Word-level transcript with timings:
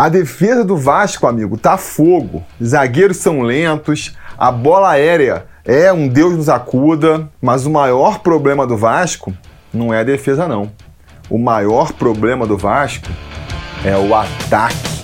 A 0.00 0.08
defesa 0.08 0.64
do 0.64 0.76
Vasco, 0.76 1.26
amigo, 1.26 1.58
tá 1.58 1.76
fogo. 1.76 2.44
Zagueiros 2.62 3.16
são 3.16 3.40
lentos, 3.40 4.16
a 4.38 4.52
bola 4.52 4.90
aérea 4.90 5.46
é 5.64 5.92
um 5.92 6.06
Deus 6.06 6.36
nos 6.36 6.48
acuda, 6.48 7.28
mas 7.42 7.66
o 7.66 7.70
maior 7.70 8.20
problema 8.20 8.64
do 8.64 8.76
Vasco 8.76 9.34
não 9.74 9.92
é 9.92 9.98
a 9.98 10.04
defesa, 10.04 10.46
não. 10.46 10.70
O 11.28 11.36
maior 11.36 11.92
problema 11.94 12.46
do 12.46 12.56
Vasco 12.56 13.08
é 13.84 13.96
o 13.96 14.14
ataque. 14.14 14.98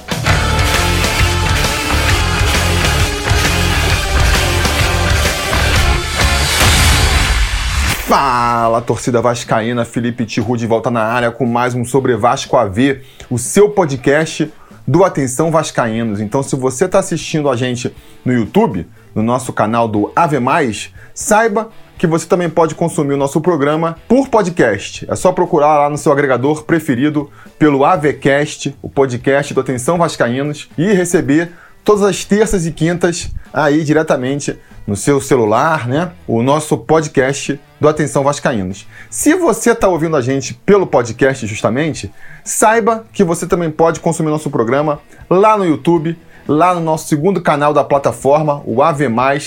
Fala, 8.07 8.81
torcida 8.81 9.21
vascaína, 9.21 9.85
Felipe 9.85 10.25
Tiru 10.25 10.57
de 10.57 10.67
volta 10.67 10.89
na 10.89 11.03
área 11.03 11.33
com 11.33 11.47
mais 11.47 11.75
um 11.75 11.85
Sobre 11.85 12.15
Vasco 12.15 12.57
AV, 12.57 13.01
o 13.29 13.39
seu 13.39 13.71
podcast 13.71 14.53
do 14.87 15.05
Atenção 15.05 15.51
Vascaínos. 15.51 16.21
Então, 16.21 16.43
se 16.43 16.57
você 16.57 16.85
está 16.85 16.99
assistindo 16.99 17.49
a 17.49 17.57
gente 17.57 17.95
no 18.25 18.33
YouTube, 18.33 18.87
no 19.15 19.23
nosso 19.23 19.53
canal 19.53 19.89
do 19.89 20.13
Ave 20.15 20.39
Mais, 20.39 20.93
saiba 21.15 21.71
que 21.97 22.07
você 22.07 22.27
também 22.27 22.51
pode 22.51 22.75
consumir 22.75 23.15
o 23.15 23.17
nosso 23.17 23.41
programa 23.41 23.97
por 24.09 24.29
podcast. 24.29 25.07
É 25.09 25.15
só 25.15 25.33
procurar 25.33 25.79
lá 25.79 25.89
no 25.89 25.97
seu 25.97 26.13
agregador 26.13 26.65
preferido 26.65 27.31
pelo 27.59 27.85
AVCast, 27.85 28.77
o 28.83 28.89
podcast 28.89 29.55
do 29.55 29.61
Atenção 29.61 29.97
Vascaínos, 29.97 30.69
e 30.77 30.93
receber 30.93 31.53
todas 31.85 32.03
as 32.03 32.25
terças 32.25 32.67
e 32.67 32.73
quintas 32.73 33.31
aí 33.53 33.85
diretamente 33.85 34.59
no 34.87 34.97
seu 34.97 35.21
celular, 35.21 35.87
né? 35.87 36.13
O 36.27 36.43
nosso 36.43 36.79
podcast 36.79 37.61
do 37.79 37.89
Atenção 37.89 38.25
Vascaínos. 38.25 38.87
Se 39.11 39.35
você 39.35 39.73
está 39.73 39.87
ouvindo 39.89 40.17
a 40.17 40.23
gente 40.23 40.55
pelo 40.55 40.87
podcast 40.87 41.47
justamente, 41.47 42.11
saiba 42.43 43.05
que 43.13 43.23
você 43.23 43.47
também 43.47 43.71
pode 43.71 44.01
consumir 44.01 44.31
nosso 44.31 44.51
programa 44.51 45.01
lá 45.29 45.57
no 45.57 45.65
YouTube, 45.65 46.19
lá 46.49 46.75
no 46.75 46.81
nosso 46.81 47.07
segundo 47.07 47.41
canal 47.41 47.73
da 47.73 47.85
plataforma, 47.85 48.63
o 48.65 48.83
AV+, 48.83 49.05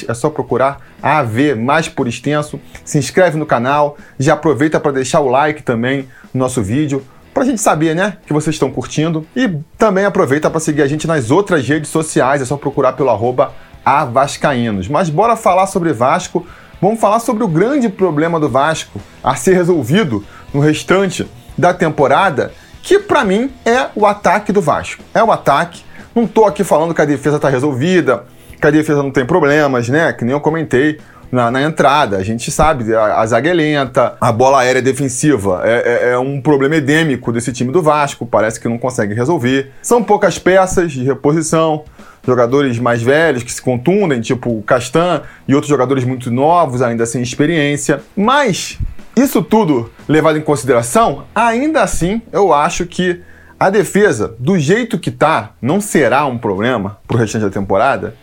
é 0.08 0.14
só 0.14 0.30
procurar 0.30 0.80
AV 1.02 1.56
mais 1.56 1.88
por 1.88 2.08
extenso. 2.08 2.60
Se 2.86 2.98
inscreve 2.98 3.38
no 3.38 3.46
canal, 3.46 3.98
já 4.20 4.34
aproveita 4.34 4.80
para 4.80 4.92
deixar 4.92 5.20
o 5.20 5.30
like 5.30 5.62
também 5.64 6.08
no 6.34 6.40
nosso 6.40 6.62
vídeo, 6.62 7.04
para 7.38 7.44
a 7.44 7.46
gente 7.46 7.62
saber, 7.62 7.96
né, 7.96 8.18
que 8.26 8.34
vocês 8.34 8.56
estão 8.56 8.72
curtindo. 8.72 9.24
E 9.36 9.48
também 9.78 10.06
aproveita 10.06 10.50
para 10.50 10.60
seguir 10.60 10.82
a 10.82 10.88
gente 10.88 11.06
nas 11.06 11.30
outras 11.30 11.68
redes 11.68 11.88
sociais, 11.88 12.42
é 12.42 12.46
só 12.46 12.58
procurar 12.58 12.94
pelo 12.94 13.12
arroba 13.12 13.54
avascaínos. 13.86 14.88
Mas 14.88 15.08
bora 15.08 15.36
falar 15.36 15.68
sobre 15.68 15.94
Vasco, 15.94 16.48
vamos 16.82 17.00
falar 17.00 17.20
sobre 17.20 17.44
o 17.44 17.48
grande 17.48 17.90
problema 17.90 18.40
do 18.40 18.50
Vasco 18.50 19.00
a 19.24 19.36
ser 19.36 19.54
resolvido 19.54 20.26
no 20.52 20.60
restante 20.62 21.30
da 21.56 21.76
temporada, 21.76 22.52
que 22.82 22.98
para 22.98 23.24
mim 23.24 23.52
é 23.64 23.86
o 23.94 24.08
ataque 24.08 24.52
do 24.52 24.60
Vasco. 24.60 25.04
É 25.14 25.24
o 25.24 25.32
ataque. 25.32 25.84
Não 26.16 26.26
tô 26.26 26.44
aqui 26.44 26.64
falando 26.64 26.92
que 26.92 27.04
a 27.04 27.06
defesa 27.06 27.36
está 27.36 27.50
resolvida, 27.50 28.26
que 28.60 28.66
a 28.66 28.72
defesa 28.72 29.04
não 29.04 29.12
tem 29.12 29.28
problemas, 29.28 29.90
né? 29.90 30.12
Que 30.12 30.26
nem 30.26 30.34
eu 30.34 30.42
comentei 30.42 31.00
na, 31.32 31.52
na, 31.52 31.62
entrada. 31.62 32.18
A 32.18 32.24
gente 32.24 32.52
sabe, 32.52 32.94
a, 32.94 33.20
a 33.20 33.26
zaga 33.26 33.50
é 33.50 33.54
lenta, 33.54 34.16
a 34.20 34.32
bola 34.32 34.62
aérea 34.62 34.82
defensiva 34.82 35.62
é, 35.64 36.10
é, 36.10 36.10
é, 36.12 36.18
um 36.18 36.42
problema 36.42 36.76
endêmico 36.76 37.32
desse 37.32 37.52
time 37.52 37.72
do 37.72 37.82
Vasco, 37.82 38.26
parece 38.26 38.60
que 38.60 38.68
não 38.68 38.78
consegue 38.78 39.14
resolver. 39.14 39.72
São 39.82 40.04
poucas 40.04 40.38
peças 40.40 40.92
de 40.92 41.04
reposição, 41.04 41.84
jogadores 42.26 42.78
mais 42.80 43.02
velhos 43.02 43.44
que 43.44 43.52
se 43.52 43.62
contundem, 43.62 44.22
tipo 44.22 44.50
o 44.50 44.62
Castan, 44.62 45.22
e 45.48 45.56
outros 45.56 45.70
jogadores 45.70 46.04
muito 46.04 46.32
novos, 46.32 46.82
ainda 46.82 47.06
sem 47.06 47.22
experiência. 47.22 48.02
Mas, 48.16 48.78
isso 49.16 49.42
tudo 49.42 49.92
levado 50.08 50.38
em 50.38 50.42
consideração, 50.42 51.24
ainda 51.34 51.82
assim 51.82 52.22
eu 52.32 52.54
acho 52.54 52.86
que 52.86 53.22
a 53.60 53.72
defesa, 53.72 54.36
do 54.38 54.60
jeito 54.60 55.00
que 55.00 55.10
tá, 55.10 55.54
não 55.60 55.82
será 55.82 56.28
um 56.28 56.38
problema 56.38 57.00
pro 57.08 57.18
restante 57.18 57.46
da 57.46 57.50
temporada 57.50 58.14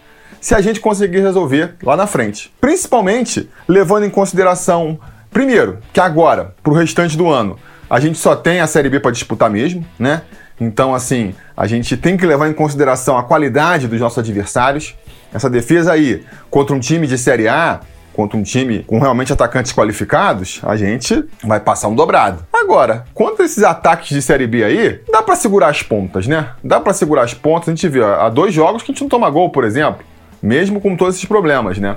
se 0.45 0.55
a 0.55 0.61
gente 0.61 0.79
conseguir 0.79 1.21
resolver 1.21 1.77
lá 1.83 1.97
na 1.97 2.07
frente. 2.07 2.53
Principalmente 2.61 3.49
levando 3.67 4.05
em 4.05 4.11
consideração, 4.11 4.99
primeiro, 5.31 5.79
que 5.91 5.99
agora, 5.99 6.55
para 6.63 6.71
o 6.71 6.77
restante 6.77 7.17
do 7.17 7.31
ano, 7.31 7.59
a 7.89 7.99
gente 7.99 8.19
só 8.19 8.37
tem 8.37 8.61
a 8.61 8.67
Série 8.67 8.91
B 8.91 9.01
para 9.01 9.11
disputar 9.11 9.49
mesmo, 9.49 9.83
né? 9.99 10.21
Então, 10.61 10.95
assim, 10.95 11.35
a 11.57 11.67
gente 11.67 11.97
tem 11.97 12.15
que 12.19 12.27
levar 12.27 12.47
em 12.47 12.53
consideração 12.53 13.17
a 13.17 13.23
qualidade 13.23 13.89
dos 13.89 13.99
nossos 13.99 14.19
adversários. 14.19 14.95
Essa 15.33 15.49
defesa 15.49 15.93
aí, 15.95 16.23
contra 16.51 16.77
um 16.77 16.79
time 16.79 17.07
de 17.07 17.17
Série 17.17 17.49
A, 17.49 17.81
contra 18.13 18.37
um 18.37 18.43
time 18.43 18.83
com 18.83 18.99
realmente 18.99 19.33
atacantes 19.33 19.73
qualificados, 19.73 20.61
a 20.63 20.77
gente 20.77 21.25
vai 21.43 21.59
passar 21.59 21.89
um 21.89 21.95
dobrado. 21.95 22.45
Agora, 22.53 23.07
contra 23.15 23.47
esses 23.47 23.63
ataques 23.63 24.11
de 24.11 24.21
Série 24.21 24.47
B 24.47 24.63
aí, 24.63 25.01
dá 25.11 25.23
para 25.23 25.37
segurar 25.37 25.69
as 25.69 25.83
pontas, 25.83 26.27
né? 26.27 26.51
Dá 26.63 26.79
para 26.81 26.93
segurar 26.93 27.23
as 27.23 27.33
pontas. 27.33 27.71
A 27.71 27.75
gente 27.75 27.89
vê 27.89 28.05
há 28.05 28.29
dois 28.29 28.53
jogos 28.53 28.83
que 28.83 28.93
a 28.93 28.95
gente 28.95 29.01
não 29.01 29.09
toma 29.09 29.31
gol, 29.31 29.49
por 29.49 29.65
exemplo 29.65 30.05
mesmo 30.45 30.79
com 30.79 30.95
todos 30.95 31.17
esses 31.17 31.27
problemas, 31.27 31.79
né? 31.79 31.97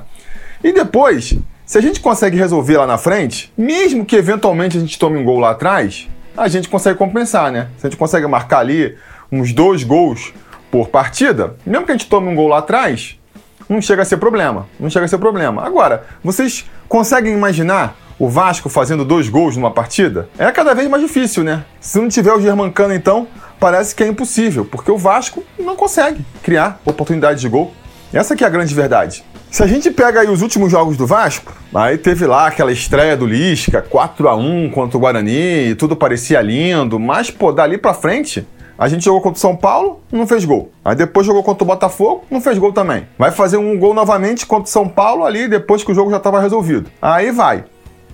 E 0.63 0.71
depois, 0.71 1.37
se 1.65 1.77
a 1.77 1.81
gente 1.81 1.99
consegue 1.99 2.37
resolver 2.37 2.77
lá 2.77 2.87
na 2.87 2.97
frente, 2.97 3.51
mesmo 3.57 4.05
que 4.05 4.15
eventualmente 4.15 4.77
a 4.77 4.79
gente 4.79 4.97
tome 4.97 5.17
um 5.17 5.23
gol 5.25 5.37
lá 5.37 5.51
atrás, 5.51 6.07
a 6.35 6.47
gente 6.47 6.69
consegue 6.69 6.97
compensar, 6.97 7.51
né? 7.51 7.67
Se 7.77 7.85
a 7.85 7.89
gente 7.89 7.99
consegue 7.99 8.25
marcar 8.25 8.59
ali 8.59 8.97
uns 9.29 9.51
dois 9.51 9.83
gols 9.83 10.33
por 10.71 10.87
partida, 10.87 11.57
mesmo 11.65 11.85
que 11.85 11.91
a 11.91 11.97
gente 11.97 12.07
tome 12.07 12.29
um 12.29 12.35
gol 12.35 12.47
lá 12.47 12.59
atrás, 12.59 13.19
não 13.67 13.81
chega 13.81 14.03
a 14.03 14.05
ser 14.05 14.15
problema. 14.15 14.65
Não 14.79 14.89
chega 14.89 15.03
a 15.03 15.09
ser 15.09 15.17
problema. 15.17 15.65
Agora, 15.65 16.05
vocês 16.23 16.65
conseguem 16.87 17.33
imaginar 17.33 17.97
o 18.17 18.29
Vasco 18.29 18.69
fazendo 18.69 19.03
dois 19.03 19.27
gols 19.27 19.57
numa 19.57 19.71
partida? 19.71 20.29
É 20.39 20.49
cada 20.53 20.73
vez 20.73 20.89
mais 20.89 21.03
difícil, 21.03 21.43
né? 21.43 21.65
Se 21.81 21.99
não 21.99 22.07
tiver 22.07 22.31
o 22.31 22.39
Germancano, 22.39 22.93
então, 22.93 23.27
parece 23.59 23.93
que 23.93 24.03
é 24.05 24.07
impossível, 24.07 24.63
porque 24.63 24.89
o 24.89 24.97
Vasco 24.97 25.43
não 25.59 25.75
consegue 25.75 26.25
criar 26.41 26.79
oportunidade 26.85 27.41
de 27.41 27.49
gol. 27.49 27.73
Essa 28.13 28.35
que 28.35 28.43
é 28.43 28.47
a 28.47 28.49
grande 28.49 28.73
verdade. 28.73 29.23
Se 29.51 29.63
a 29.63 29.67
gente 29.67 29.91
pega 29.91 30.21
aí 30.21 30.29
os 30.29 30.41
últimos 30.41 30.71
jogos 30.71 30.95
do 30.95 31.05
Vasco, 31.05 31.53
aí 31.73 31.97
teve 31.97 32.25
lá 32.25 32.47
aquela 32.47 32.71
estreia 32.71 33.17
do 33.17 33.25
Lisca, 33.25 33.81
4 33.81 34.29
a 34.29 34.35
1 34.35 34.69
contra 34.69 34.97
o 34.97 34.99
Guarani, 34.99 35.75
tudo 35.75 35.95
parecia 35.95 36.41
lindo, 36.41 36.99
mas 36.99 37.31
pô, 37.31 37.51
dali 37.51 37.77
pra 37.77 37.93
frente, 37.93 38.47
a 38.77 38.87
gente 38.87 39.03
jogou 39.03 39.21
contra 39.21 39.37
o 39.37 39.41
São 39.41 39.55
Paulo, 39.55 40.01
não 40.11 40.27
fez 40.27 40.45
gol. 40.45 40.71
Aí 40.85 40.95
depois 40.95 41.25
jogou 41.25 41.43
contra 41.43 41.63
o 41.63 41.67
Botafogo, 41.67 42.23
não 42.29 42.39
fez 42.39 42.57
gol 42.57 42.71
também. 42.71 43.07
Vai 43.17 43.31
fazer 43.31 43.57
um 43.57 43.77
gol 43.77 43.93
novamente 43.93 44.45
contra 44.45 44.65
o 44.65 44.71
São 44.71 44.87
Paulo 44.87 45.25
ali, 45.25 45.47
depois 45.47 45.83
que 45.83 45.91
o 45.91 45.95
jogo 45.95 46.11
já 46.11 46.17
estava 46.17 46.39
resolvido. 46.39 46.89
Aí 47.01 47.31
vai. 47.31 47.65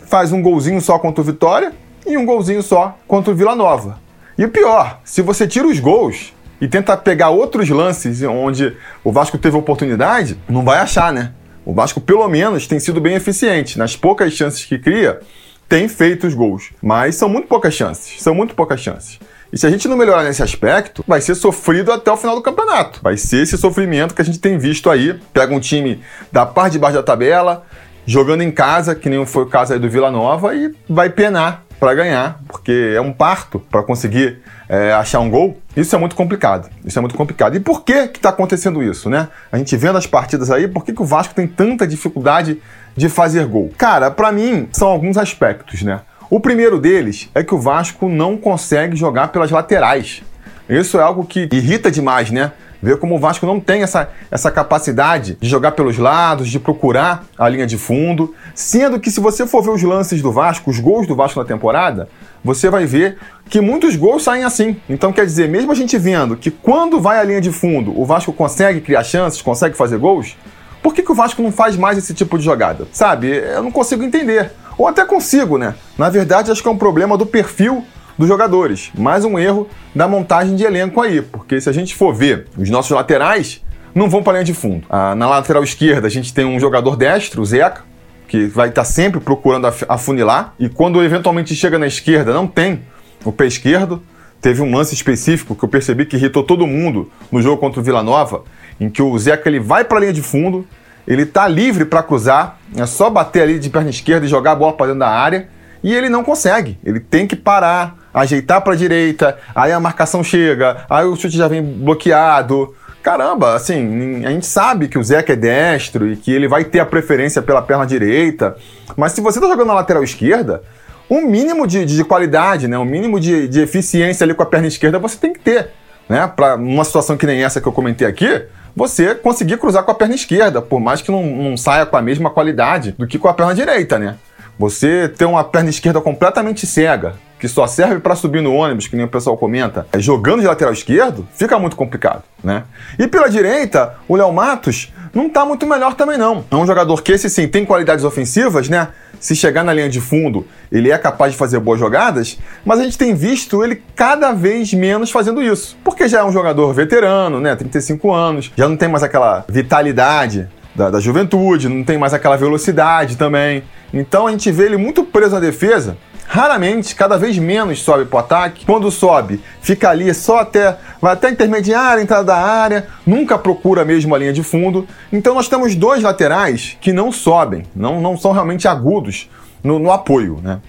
Faz 0.06 0.32
um 0.32 0.42
golzinho 0.42 0.80
só 0.82 0.98
contra 0.98 1.22
o 1.22 1.26
Vitória 1.26 1.74
e 2.06 2.18
um 2.18 2.26
golzinho 2.26 2.64
só 2.64 2.98
contra 3.08 3.32
o 3.32 3.36
Vila 3.36 3.56
Nova. 3.56 4.00
E 4.38 4.46
o 4.46 4.50
pior, 4.50 5.00
se 5.04 5.22
você 5.22 5.48
tira 5.48 5.68
os 5.68 5.80
gols, 5.80 6.34
e 6.64 6.68
tenta 6.70 6.96
pegar 6.96 7.30
outros 7.30 7.70
lances 7.70 8.24
onde 8.24 8.74
o 9.04 9.12
Vasco 9.12 9.38
teve 9.38 9.58
oportunidade, 9.58 10.40
não 10.48 10.64
vai 10.64 10.80
achar, 10.80 11.12
né? 11.12 11.34
O 11.66 11.74
Vasco, 11.74 12.00
pelo 12.00 12.26
menos, 12.30 12.68
tem 12.68 12.80
sido 12.80 13.02
bem 13.02 13.16
eficiente. 13.16 13.78
Nas 13.78 13.98
poucas 13.98 14.32
chances 14.32 14.64
que 14.64 14.80
cria, 14.80 15.20
tem 15.68 15.90
feito 15.90 16.26
os 16.26 16.34
gols. 16.34 16.72
Mas 16.82 17.16
são 17.16 17.28
muito 17.28 17.50
poucas 17.50 17.74
chances. 17.74 18.22
São 18.22 18.34
muito 18.34 18.56
poucas 18.56 18.80
chances. 18.80 19.20
E 19.52 19.58
se 19.58 19.68
a 19.68 19.70
gente 19.70 19.90
não 19.90 19.98
melhorar 19.98 20.24
nesse 20.24 20.42
aspecto, 20.42 21.04
vai 21.06 21.20
ser 21.20 21.36
sofrido 21.36 21.92
até 21.92 22.10
o 22.10 22.16
final 22.16 22.34
do 22.34 22.42
campeonato. 22.42 23.02
Vai 23.04 23.18
ser 23.18 23.44
esse 23.44 23.58
sofrimento 23.58 24.16
que 24.16 24.22
a 24.22 24.26
gente 24.26 24.40
tem 24.40 24.58
visto 24.58 24.90
aí. 24.90 25.20
Pega 25.34 25.54
um 25.54 25.60
time 25.60 26.02
da 26.32 26.46
parte 26.46 26.74
de 26.74 26.80
baixo 26.80 26.96
da 26.96 27.04
tabela, 27.04 27.66
jogando 28.06 28.42
em 28.42 28.52
casa, 28.52 28.96
que 28.96 29.10
nem 29.10 29.26
foi 29.26 29.44
o 29.44 29.48
caso 29.48 29.74
aí 29.74 29.80
do 29.80 29.90
Vila 29.90 30.10
Nova, 30.10 30.56
e 30.56 30.74
vai 30.88 31.10
penar 31.10 31.66
para 31.84 31.96
ganhar, 31.96 32.40
porque 32.48 32.94
é 32.96 33.02
um 33.02 33.12
parto 33.12 33.60
para 33.60 33.84
conseguir 33.84 34.40
é, 34.70 34.94
achar 34.94 35.20
um 35.20 35.30
gol. 35.30 35.58
Isso 35.76 35.94
é 35.94 36.00
muito 36.00 36.16
complicado. 36.16 36.70
Isso 36.86 36.98
é 36.98 37.02
muito 37.02 37.14
complicado. 37.14 37.58
E 37.58 37.60
por 37.60 37.84
que 37.84 38.08
que 38.08 38.20
está 38.20 38.30
acontecendo 38.30 38.82
isso, 38.82 39.10
né? 39.10 39.28
A 39.52 39.58
gente 39.58 39.76
vendo 39.76 39.98
as 39.98 40.08
partidas 40.08 40.50
aí, 40.50 40.66
por 40.66 40.86
que, 40.86 40.94
que 40.94 41.02
o 41.02 41.06
Vasco 41.06 41.36
tem 41.36 41.46
tanta 41.46 41.86
dificuldade 41.86 42.62
de 42.96 43.10
fazer 43.10 43.46
gol? 43.48 43.70
Cara, 43.78 44.10
para 44.10 44.32
mim 44.32 44.70
são 44.72 44.88
alguns 44.88 45.18
aspectos, 45.18 45.82
né? 45.82 46.00
O 46.30 46.40
primeiro 46.40 46.80
deles 46.80 47.30
é 47.36 47.44
que 47.44 47.54
o 47.54 47.60
Vasco 47.60 48.08
não 48.08 48.38
consegue 48.38 48.96
jogar 48.96 49.28
pelas 49.28 49.52
laterais. 49.52 50.24
Isso 50.70 50.98
é 50.98 51.04
algo 51.04 51.26
que 51.26 51.50
irrita 51.52 51.92
demais, 51.92 52.32
né? 52.32 52.54
Ver 52.84 52.98
como 52.98 53.16
o 53.16 53.18
Vasco 53.18 53.46
não 53.46 53.62
tem 53.62 53.82
essa, 53.82 54.10
essa 54.30 54.52
capacidade 54.52 55.38
de 55.40 55.48
jogar 55.48 55.72
pelos 55.72 55.98
lados, 55.98 56.50
de 56.50 56.60
procurar 56.60 57.24
a 57.38 57.48
linha 57.48 57.66
de 57.66 57.78
fundo. 57.78 58.36
Sendo 58.54 59.00
que, 59.00 59.10
se 59.10 59.22
você 59.22 59.48
for 59.48 59.64
ver 59.64 59.70
os 59.70 59.82
lances 59.82 60.22
do 60.22 60.34
Vasco, 60.34 60.70
os 60.70 60.82
gols 60.82 61.08
do 61.08 61.16
Vasco 61.16 61.40
na 61.40 61.46
temporada, 61.46 62.10
você 62.44 62.70
vai 62.70 62.86
ver 62.86 63.18
que 63.50 63.62
muitos 63.62 63.96
gols 63.96 64.24
saem 64.24 64.44
assim. 64.44 64.76
Então, 64.90 65.14
quer 65.14 65.26
dizer, 65.26 65.48
mesmo 65.48 65.72
a 65.72 65.76
gente 65.76 65.98
vendo 65.98 66.36
que 66.36 66.52
quando 66.52 67.00
vai 67.00 67.20
a 67.20 67.24
linha 67.24 67.40
de 67.40 67.54
fundo, 67.54 67.98
o 67.98 68.06
Vasco 68.06 68.34
consegue 68.34 68.82
criar 68.82 69.06
chances, 69.06 69.42
consegue 69.42 69.78
fazer 69.78 69.98
gols, 69.98 70.36
por 70.82 70.94
que, 70.94 71.02
que 71.02 71.12
o 71.14 71.16
Vasco 71.16 71.42
não 71.42 71.54
faz 71.54 71.78
mais 71.78 71.98
esse 71.98 72.14
tipo 72.14 72.38
de 72.38 72.44
jogada? 72.44 72.86
Sabe? 72.92 73.30
Eu 73.30 73.64
não 73.64 73.72
consigo 73.72 74.04
entender. 74.04 74.52
Ou 74.78 74.90
até 74.90 75.06
consigo, 75.06 75.58
né? 75.58 75.74
Na 75.98 76.10
verdade, 76.10 76.52
acho 76.52 76.62
que 76.62 76.68
é 76.68 76.72
um 76.72 76.78
problema 76.78 77.18
do 77.18 77.26
perfil 77.26 77.86
dos 78.18 78.28
jogadores. 78.28 78.92
Mais 78.98 79.26
um 79.26 79.38
erro 79.38 79.68
da 79.94 80.08
montagem 80.08 80.56
de 80.56 80.64
elenco 80.64 81.02
aí, 81.02 81.22
porque 81.22 81.60
se 81.60 81.70
a 81.70 81.74
gente 81.74 81.96
for 81.96 82.14
ver 82.14 82.48
os 82.58 82.70
nossos 82.70 82.92
laterais, 82.92 83.64
não 83.94 84.10
vão 84.10 84.24
para 84.24 84.34
a 84.34 84.36
linha 84.36 84.46
de 84.46 84.54
fundo. 84.54 84.86
Ah, 84.90 85.16
na 85.16 85.28
lateral 85.28 85.64
esquerda, 85.64 86.08
a 86.08 86.10
gente 86.10 86.34
tem 86.34 86.46
um 86.46 86.60
jogador 86.60 86.96
destro, 86.96 87.42
o 87.42 87.46
Zeca, 87.46 87.84
que 88.28 88.46
vai 88.48 88.70
estar 88.70 88.82
tá 88.82 88.86
sempre 88.86 89.20
procurando 89.20 89.68
afunilar, 89.88 90.54
e 90.58 90.68
quando 90.70 91.04
eventualmente 91.04 91.56
chega 91.56 91.78
na 91.78 91.88
esquerda, 91.88 92.34
não 92.34 92.48
tem 92.48 92.82
o 93.24 93.32
pé 93.32 93.46
esquerdo. 93.46 94.02
Teve 94.42 94.62
um 94.62 94.76
lance 94.76 94.94
específico 94.94 95.56
que 95.56 95.64
eu 95.64 95.70
percebi 95.70 96.06
que 96.06 96.18
irritou 96.18 96.44
todo 96.44 96.68
mundo 96.68 97.10
no 97.32 97.42
jogo 97.42 97.58
contra 97.58 97.80
o 97.80 97.84
Vila 97.84 98.04
Nova, 98.04 98.44
em 98.80 98.90
que 98.90 99.02
o 99.02 99.18
Zeca 99.18 99.48
ele 99.48 99.60
vai 99.60 99.86
para 99.86 99.98
a 99.98 100.02
linha 100.02 100.14
de 100.14 100.22
fundo, 100.22 100.68
ele 101.08 101.26
tá 101.26 101.48
livre 101.48 101.86
para 101.86 102.04
cruzar, 102.04 102.60
é 102.76 102.86
só 102.86 103.10
bater 103.10 103.44
ali 103.44 103.60
de 103.60 103.70
perna 103.70 103.90
esquerda 103.90 104.26
e 104.26 104.30
jogar 104.30 104.52
a 104.52 104.56
bola 104.56 104.74
para 104.74 104.88
dentro 104.88 105.00
da 105.00 105.10
área, 105.10 105.48
e 105.82 105.94
ele 105.94 106.10
não 106.10 106.24
consegue. 106.24 106.78
Ele 106.84 107.00
tem 107.00 107.28
que 107.28 107.36
parar, 107.36 107.96
ajeitar 108.14 108.62
para 108.62 108.74
a 108.74 108.78
direita, 108.78 109.38
aí 109.56 109.72
a 109.72 109.80
marcação 109.80 110.24
chega, 110.24 110.86
aí 110.90 111.06
o 111.06 111.16
chute 111.16 111.36
já 111.36 111.48
vem 111.48 111.62
bloqueado. 111.62 112.76
Caramba, 113.02 113.56
assim, 113.56 114.26
a 114.26 114.30
gente 114.30 114.46
sabe 114.46 114.88
que 114.88 114.98
o 114.98 115.04
Zeca 115.04 115.34
é 115.34 115.36
destro 115.36 116.08
e 116.08 116.16
que 116.16 116.32
ele 116.32 116.48
vai 116.48 116.64
ter 116.64 116.80
a 116.80 116.86
preferência 116.86 117.42
pela 117.42 117.62
perna 117.62 117.86
direita, 117.86 118.56
mas 118.96 119.12
se 119.12 119.22
você 119.22 119.42
tá 119.42 119.48
jogando 119.48 119.68
na 119.68 119.74
lateral 119.74 120.04
esquerda, 120.04 120.62
um 121.10 121.26
mínimo 121.28 121.68
de, 121.68 121.86
de 121.86 122.04
qualidade, 122.04 122.68
né? 122.68 122.78
um 122.78 122.86
mínimo 122.86 123.20
de, 123.20 123.48
de 123.48 123.62
eficiência 123.62 124.24
ali 124.24 124.34
com 124.34 124.44
a 124.44 124.46
perna 124.46 124.68
esquerda 124.68 125.00
você 125.00 125.18
tem 125.18 125.34
que 125.34 125.40
ter. 125.40 125.70
Né? 126.08 126.26
Para 126.34 126.56
uma 126.56 126.84
situação 126.84 127.18
que 127.18 127.26
nem 127.26 127.44
essa 127.44 127.60
que 127.60 127.68
eu 127.68 127.72
comentei 127.72 128.08
aqui, 128.08 128.44
você 128.76 129.14
conseguir 129.14 129.58
cruzar 129.58 129.84
com 129.84 129.92
a 129.92 129.96
perna 129.96 130.16
esquerda, 130.16 130.62
por 130.62 130.80
mais 130.80 131.02
que 131.02 131.12
não, 131.12 131.26
não 131.26 131.58
saia 131.58 131.86
com 131.86 131.96
a 131.96 132.02
mesma 132.02 132.30
qualidade 132.30 132.94
do 132.98 133.06
que 133.06 133.20
com 133.20 133.28
a 133.28 133.34
perna 133.34 133.54
direita, 133.54 134.00
né? 134.00 134.16
Você 134.58 135.08
ter 135.08 135.26
uma 135.26 135.44
perna 135.44 135.70
esquerda 135.70 136.00
completamente 136.00 136.66
cega, 136.66 137.16
que 137.44 137.48
só 137.50 137.68
serve 137.68 138.00
para 138.00 138.16
subir 138.16 138.42
no 138.42 138.54
ônibus, 138.54 138.88
que 138.88 138.96
nem 138.96 139.04
o 139.04 139.10
pessoal 139.10 139.36
comenta, 139.36 139.86
é, 139.92 140.00
jogando 140.00 140.40
de 140.40 140.48
lateral 140.48 140.72
esquerdo, 140.72 141.28
fica 141.36 141.60
muito 141.60 141.76
complicado, 141.76 142.24
né? 142.42 142.64
E 142.98 143.06
pela 143.06 143.28
direita, 143.28 143.96
o 144.08 144.16
Léo 144.16 144.32
Matos 144.32 144.94
não 145.14 145.28
está 145.28 145.44
muito 145.44 145.68
melhor 145.68 145.94
também 145.94 146.18
não. 146.18 146.46
É 146.50 146.56
um 146.56 146.66
jogador 146.66 147.04
que 147.04 147.12
esse 147.12 147.30
sim 147.30 147.46
tem 147.46 147.66
qualidades 147.66 148.06
ofensivas, 148.06 148.70
né? 148.70 148.88
se 149.20 149.36
chegar 149.36 149.62
na 149.62 149.74
linha 149.74 149.90
de 149.90 150.00
fundo, 150.00 150.48
ele 150.72 150.90
é 150.90 150.98
capaz 150.98 151.34
de 151.34 151.38
fazer 151.38 151.60
boas 151.60 151.80
jogadas, 151.80 152.40
mas 152.64 152.80
a 152.80 152.84
gente 152.84 152.98
tem 152.98 153.14
visto 153.14 153.62
ele 153.62 153.84
cada 153.94 154.32
vez 154.32 154.74
menos 154.74 155.12
fazendo 155.12 155.42
isso. 155.42 155.78
Porque 155.84 156.08
já 156.08 156.20
é 156.20 156.24
um 156.24 156.32
jogador 156.32 156.74
veterano, 156.74 157.42
né? 157.42 157.58
35 157.58 158.14
anos, 158.14 158.54
já 158.56 158.70
não 158.70 158.78
tem 158.78 158.88
mais 158.88 159.04
aquela 159.04 159.44
vitalidade 159.50 160.48
da, 160.74 160.90
da 160.90 161.00
juventude, 161.02 161.68
não 161.68 161.84
tem 161.84 161.98
mais 161.98 162.14
aquela 162.14 162.38
velocidade 162.38 163.18
também. 163.18 163.64
Então 163.94 164.28
a 164.28 164.32
gente 164.32 164.50
vê 164.50 164.64
ele 164.64 164.78
muito 164.78 165.04
preso 165.04 165.34
na 165.34 165.42
defesa 165.42 165.98
raramente, 166.28 166.96
cada 166.96 167.18
vez 167.18 167.38
menos 167.38 167.82
sobe 167.82 168.06
para 168.06 168.18
o 168.18 168.20
ataque. 168.20 168.66
Quando 168.66 168.90
sobe, 168.92 169.40
fica 169.62 169.90
ali 169.90 170.14
só 170.14 170.40
até, 170.40 170.78
vai 171.02 171.14
até 171.14 171.30
intermediária, 171.30 172.02
entrada 172.02 172.24
da 172.24 172.38
área, 172.38 172.88
nunca 173.06 173.38
procura 173.38 173.86
mesmo 173.86 174.14
a 174.16 174.18
linha 174.18 174.34
de 174.34 174.44
fundo. 174.44 174.88
Então 175.12 175.36
nós 175.36 175.48
temos 175.48 175.76
dois 175.76 176.02
laterais 176.02 176.78
que 176.82 176.92
não 176.92 177.12
sobem, 177.12 177.64
não, 177.76 178.02
não 178.02 178.18
são 178.18 178.32
realmente 178.32 178.68
agudos 178.68 179.30
no, 179.64 179.80
no 179.80 179.92
apoio, 179.92 180.40
né? 180.42 180.60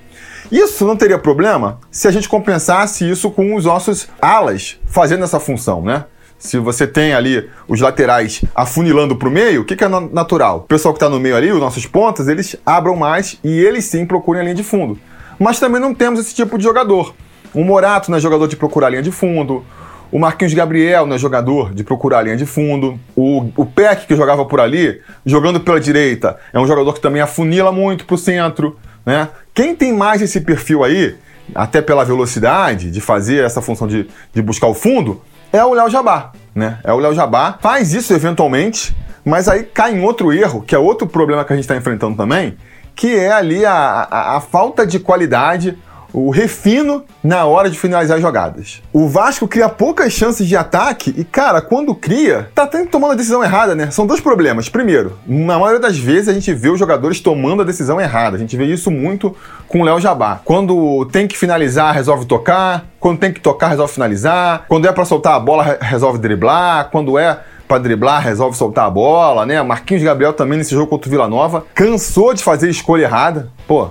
Isso 0.53 0.87
não 0.87 0.97
teria 0.97 1.19
problema 1.19 1.79
se 1.91 2.07
a 2.07 2.11
gente 2.11 2.29
compensasse 2.29 3.09
isso 3.09 3.31
com 3.31 3.55
os 3.55 3.65
nossos 3.65 4.09
alas 4.21 4.79
fazendo 4.87 5.25
essa 5.25 5.41
função, 5.41 5.83
né? 5.83 6.05
Se 6.39 6.59
você 6.59 6.87
tem 6.87 7.15
ali 7.15 7.49
os 7.67 7.81
laterais 7.81 8.45
afunilando 8.55 9.17
para 9.17 9.29
o 9.29 9.31
meio, 9.31 9.63
o 9.63 9.65
que, 9.65 9.75
que, 9.75 9.83
é 9.83 9.89
natural? 9.89 10.59
O 10.59 10.61
pessoal 10.61 10.93
que 10.93 10.99
está 10.99 11.09
no 11.09 11.19
meio 11.19 11.35
ali, 11.35 11.51
os 11.51 11.59
nossos 11.59 11.87
pontas, 11.87 12.29
eles 12.29 12.55
abram 12.67 12.95
mais 12.95 13.39
e 13.43 13.49
eles 13.49 13.87
sim 13.87 14.05
procurem 14.05 14.43
a 14.43 14.45
linha 14.45 14.55
de 14.55 14.63
fundo 14.63 14.99
mas 15.39 15.59
também 15.59 15.81
não 15.81 15.95
temos 15.95 16.21
esse 16.21 16.35
tipo 16.35 16.57
de 16.59 16.65
jogador. 16.65 17.15
O 17.55 17.65
Morato 17.65 18.11
não 18.11 18.19
é 18.19 18.21
jogador 18.21 18.49
de 18.49 18.57
procurar 18.57 18.91
linha 18.91 19.03
de 19.03 19.13
fundo. 19.13 19.65
O 20.11 20.19
Marquinhos 20.19 20.55
Gabriel 20.55 21.07
não 21.07 21.17
é 21.17 21.19
jogador 21.19 21.73
de 21.73 21.85
procurar 21.85 22.23
linha 22.23 22.37
de 22.37 22.47
fundo. 22.47 22.99
O, 23.17 23.51
o 23.57 23.65
Peck, 23.65 24.07
que 24.07 24.17
jogava 24.17 24.45
por 24.45 24.61
ali, 24.61 25.01
jogando 25.25 25.61
pela 25.61 25.81
direita, 25.81 26.37
é 26.53 26.59
um 26.59 26.67
jogador 26.67 26.93
que 26.93 27.01
também 27.01 27.23
afunila 27.23 27.71
muito 27.71 28.05
para 28.05 28.15
o 28.15 28.19
centro. 28.19 28.77
Né? 29.07 29.29
Quem 29.53 29.75
tem 29.75 29.93
mais 29.93 30.21
esse 30.21 30.41
perfil 30.41 30.83
aí, 30.83 31.17
até 31.55 31.81
pela 31.81 32.05
velocidade 32.05 32.91
de 32.91 33.01
fazer 33.01 33.45
essa 33.45 33.63
função 33.63 33.87
de, 33.87 34.09
de 34.33 34.43
buscar 34.43 34.67
o 34.67 34.75
fundo, 34.75 35.23
é 35.53 35.65
o 35.65 35.75
Léo 35.75 35.89
Jabá. 35.91 36.33
Né? 36.55 36.79
É 36.83 36.93
o 36.93 36.99
Léo 36.99 37.15
Jabá. 37.15 37.59
Faz 37.61 37.93
isso 37.93 38.13
eventualmente, 38.13 38.95
mas 39.25 39.49
aí 39.49 39.63
cai 39.63 39.95
em 39.95 40.03
outro 40.03 40.33
erro, 40.33 40.63
que 40.63 40.75
é 40.75 40.79
outro 40.79 41.07
problema 41.07 41.45
que 41.45 41.53
a 41.53 41.57
gente 41.57 41.65
está 41.65 41.77
enfrentando 41.77 42.17
também, 42.17 42.57
que 42.95 43.15
é 43.15 43.33
ali 43.33 43.65
a, 43.65 43.73
a, 44.11 44.37
a 44.37 44.41
falta 44.41 44.87
de 44.87 44.99
qualidade 44.99 45.77
o 46.15 46.31
refino 46.31 47.05
na 47.25 47.45
hora 47.45 47.69
de 47.69 47.77
finalizar 47.77 48.17
as 48.17 48.23
jogadas. 48.23 48.81
O 48.93 49.09
Vasco 49.09 49.49
cria 49.49 49.69
poucas 49.69 50.13
chances 50.13 50.47
de 50.47 50.57
ataque 50.57 51.13
e, 51.19 51.25
cara, 51.25 51.61
quando 51.61 51.93
cria, 51.93 52.49
tá 52.55 52.71
sempre 52.71 52.87
tomando 52.87 53.13
a 53.13 53.17
decisão 53.17 53.43
errada, 53.43 53.75
né? 53.75 53.91
São 53.91 54.07
dois 54.07 54.21
problemas. 54.21 54.69
Primeiro, 54.69 55.19
na 55.27 55.59
maioria 55.59 55.81
das 55.81 55.99
vezes 55.99 56.29
a 56.29 56.33
gente 56.33 56.55
vê 56.55 56.71
os 56.71 56.79
jogadores 56.79 57.19
tomando 57.19 57.63
a 57.63 57.65
decisão 57.65 58.01
errada. 58.01 58.37
A 58.37 58.39
gente 58.39 58.57
vê 58.57 58.65
isso 58.65 58.93
muito 58.93 59.37
com 59.67 59.81
o 59.81 59.85
Léo 59.85 60.01
Jabá. 60.01 60.41
Quando 60.45 61.05
tem 61.07 61.27
que 61.27 61.37
finalizar, 61.37 61.93
resolve 61.93 62.27
tocar. 62.27 62.87
Quando 63.01 63.19
tem 63.19 63.33
que 63.33 63.41
tocar, 63.41 63.69
resolve 63.69 63.93
finalizar. 63.93 64.67
Quando 64.69 64.87
é 64.87 64.93
para 64.93 65.05
soltar 65.05 65.35
a 65.35 65.41
bola, 65.41 65.79
resolve 65.81 66.21
driblar. 66.21 66.91
Quando 66.93 67.19
é 67.19 67.41
para 67.67 67.79
driblar, 67.79 68.23
resolve 68.23 68.57
soltar 68.57 68.87
a 68.87 68.91
bola, 68.91 69.47
né? 69.47 69.61
Marquinhos 69.63 70.03
Gabriel 70.03 70.33
também 70.33 70.59
nesse 70.59 70.75
jogo 70.75 70.87
contra 70.87 71.09
o 71.09 71.11
Vila 71.11 71.29
Nova 71.29 71.65
cansou 71.75 72.35
de 72.35 72.43
fazer 72.43 72.69
escolha 72.69 73.05
errada. 73.05 73.51
Pô, 73.67 73.91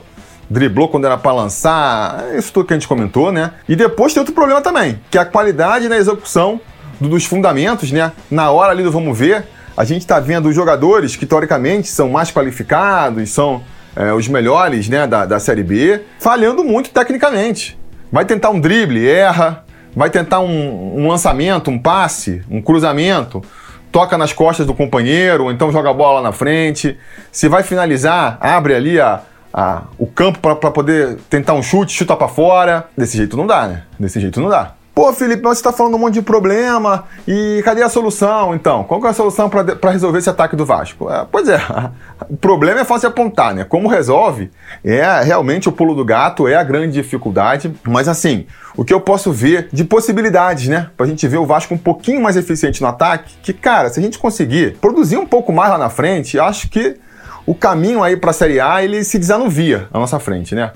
driblou 0.49 0.87
quando 0.87 1.05
era 1.05 1.17
para 1.17 1.33
lançar, 1.33 2.25
isso 2.37 2.53
tudo 2.53 2.67
que 2.67 2.73
a 2.73 2.77
gente 2.77 2.87
comentou, 2.87 3.31
né? 3.31 3.51
E 3.67 3.75
depois 3.75 4.13
tem 4.13 4.21
outro 4.21 4.35
problema 4.35 4.61
também, 4.61 4.99
que 5.09 5.17
é 5.17 5.21
a 5.21 5.25
qualidade 5.25 5.89
na 5.89 5.97
execução 5.97 6.61
dos 6.99 7.25
fundamentos, 7.25 7.91
né? 7.91 8.11
Na 8.29 8.51
hora 8.51 8.71
ali 8.71 8.83
do 8.83 8.91
vamos 8.91 9.17
ver, 9.17 9.45
a 9.75 9.83
gente 9.83 10.01
está 10.01 10.19
vendo 10.19 10.47
os 10.47 10.55
jogadores 10.55 11.15
que 11.15 11.25
teoricamente 11.25 11.87
são 11.87 12.09
mais 12.09 12.31
qualificados, 12.31 13.29
são 13.31 13.63
é, 13.95 14.13
os 14.13 14.27
melhores 14.27 14.87
né, 14.87 15.07
da, 15.07 15.25
da 15.25 15.39
Série 15.39 15.63
B, 15.63 16.01
falhando 16.19 16.63
muito 16.63 16.91
tecnicamente. 16.91 17.77
Vai 18.11 18.25
tentar 18.25 18.51
um 18.51 18.59
drible, 18.59 19.07
erra. 19.07 19.63
Vai 19.95 20.09
tentar 20.09 20.39
um, 20.39 21.03
um 21.03 21.07
lançamento, 21.07 21.69
um 21.69 21.77
passe, 21.77 22.41
um 22.49 22.59
cruzamento, 22.61 23.43
toca 23.93 24.17
nas 24.17 24.33
costas 24.33 24.65
do 24.65 24.73
companheiro, 24.73 25.45
ou 25.45 25.51
então 25.51 25.71
joga 25.71 25.91
a 25.91 25.93
bola 25.93 26.15
lá 26.15 26.23
na 26.23 26.31
frente. 26.33 26.97
Se 27.31 27.47
vai 27.47 27.61
finalizar, 27.61 28.39
abre 28.41 28.73
ali 28.73 28.99
a, 28.99 29.21
a, 29.53 29.83
o 29.99 30.07
campo 30.07 30.39
para 30.39 30.71
poder 30.71 31.19
tentar 31.29 31.53
um 31.53 31.61
chute, 31.61 31.93
chuta 31.93 32.15
para 32.15 32.27
fora. 32.27 32.87
Desse 32.97 33.15
jeito 33.15 33.37
não 33.37 33.45
dá, 33.45 33.67
né? 33.67 33.83
Desse 33.99 34.19
jeito 34.19 34.41
não 34.41 34.49
dá. 34.49 34.73
Pô, 34.93 35.11
Felipe, 35.11 35.41
mas 35.41 35.57
você 35.57 35.61
está 35.61 35.71
falando 35.71 35.95
um 35.95 35.97
monte 35.97 36.13
de 36.13 36.21
problema 36.21 37.05
e 37.27 37.63
cadê 37.65 37.81
a 37.81 37.89
solução 37.89 38.53
então? 38.53 38.83
Qual 38.83 39.03
é 39.03 39.09
a 39.09 39.13
solução 39.13 39.49
para 39.49 39.89
resolver 39.89 40.19
esse 40.19 40.29
ataque 40.29 40.55
do 40.55 40.67
Vasco? 40.67 41.09
É, 41.09 41.25
pois 41.31 41.49
é, 41.49 41.59
o 42.29 42.37
problema 42.37 42.81
é 42.81 42.83
fácil 42.83 43.09
apontar, 43.09 43.55
né? 43.55 43.63
Como 43.63 43.87
resolve 43.87 44.51
é 44.85 45.03
realmente 45.23 45.67
o 45.67 45.71
pulo 45.71 45.95
do 45.95 46.05
gato, 46.05 46.47
é 46.47 46.53
a 46.53 46.63
grande 46.63 46.93
dificuldade. 46.93 47.73
Mas 47.83 48.07
assim, 48.07 48.45
o 48.77 48.85
que 48.85 48.93
eu 48.93 49.01
posso 49.01 49.31
ver 49.31 49.67
de 49.73 49.83
possibilidades, 49.83 50.67
né? 50.67 50.91
Para 50.95 51.07
a 51.07 51.09
gente 51.09 51.27
ver 51.27 51.37
o 51.37 51.45
Vasco 51.45 51.73
um 51.73 51.77
pouquinho 51.77 52.21
mais 52.21 52.37
eficiente 52.37 52.79
no 52.79 52.87
ataque, 52.87 53.33
que 53.41 53.51
cara, 53.51 53.89
se 53.89 53.99
a 53.99 54.03
gente 54.03 54.19
conseguir 54.19 54.77
produzir 54.77 55.17
um 55.17 55.25
pouco 55.25 55.51
mais 55.51 55.71
lá 55.71 55.77
na 55.79 55.89
frente, 55.89 56.39
acho 56.39 56.69
que 56.69 56.97
o 57.47 57.55
caminho 57.55 58.03
aí 58.03 58.15
para 58.15 58.29
a 58.29 58.33
Série 58.33 58.59
A 58.59 58.83
ele 58.83 59.03
se 59.03 59.17
desanuvia 59.17 59.87
à 59.91 59.97
nossa 59.97 60.19
frente, 60.19 60.53
né? 60.53 60.71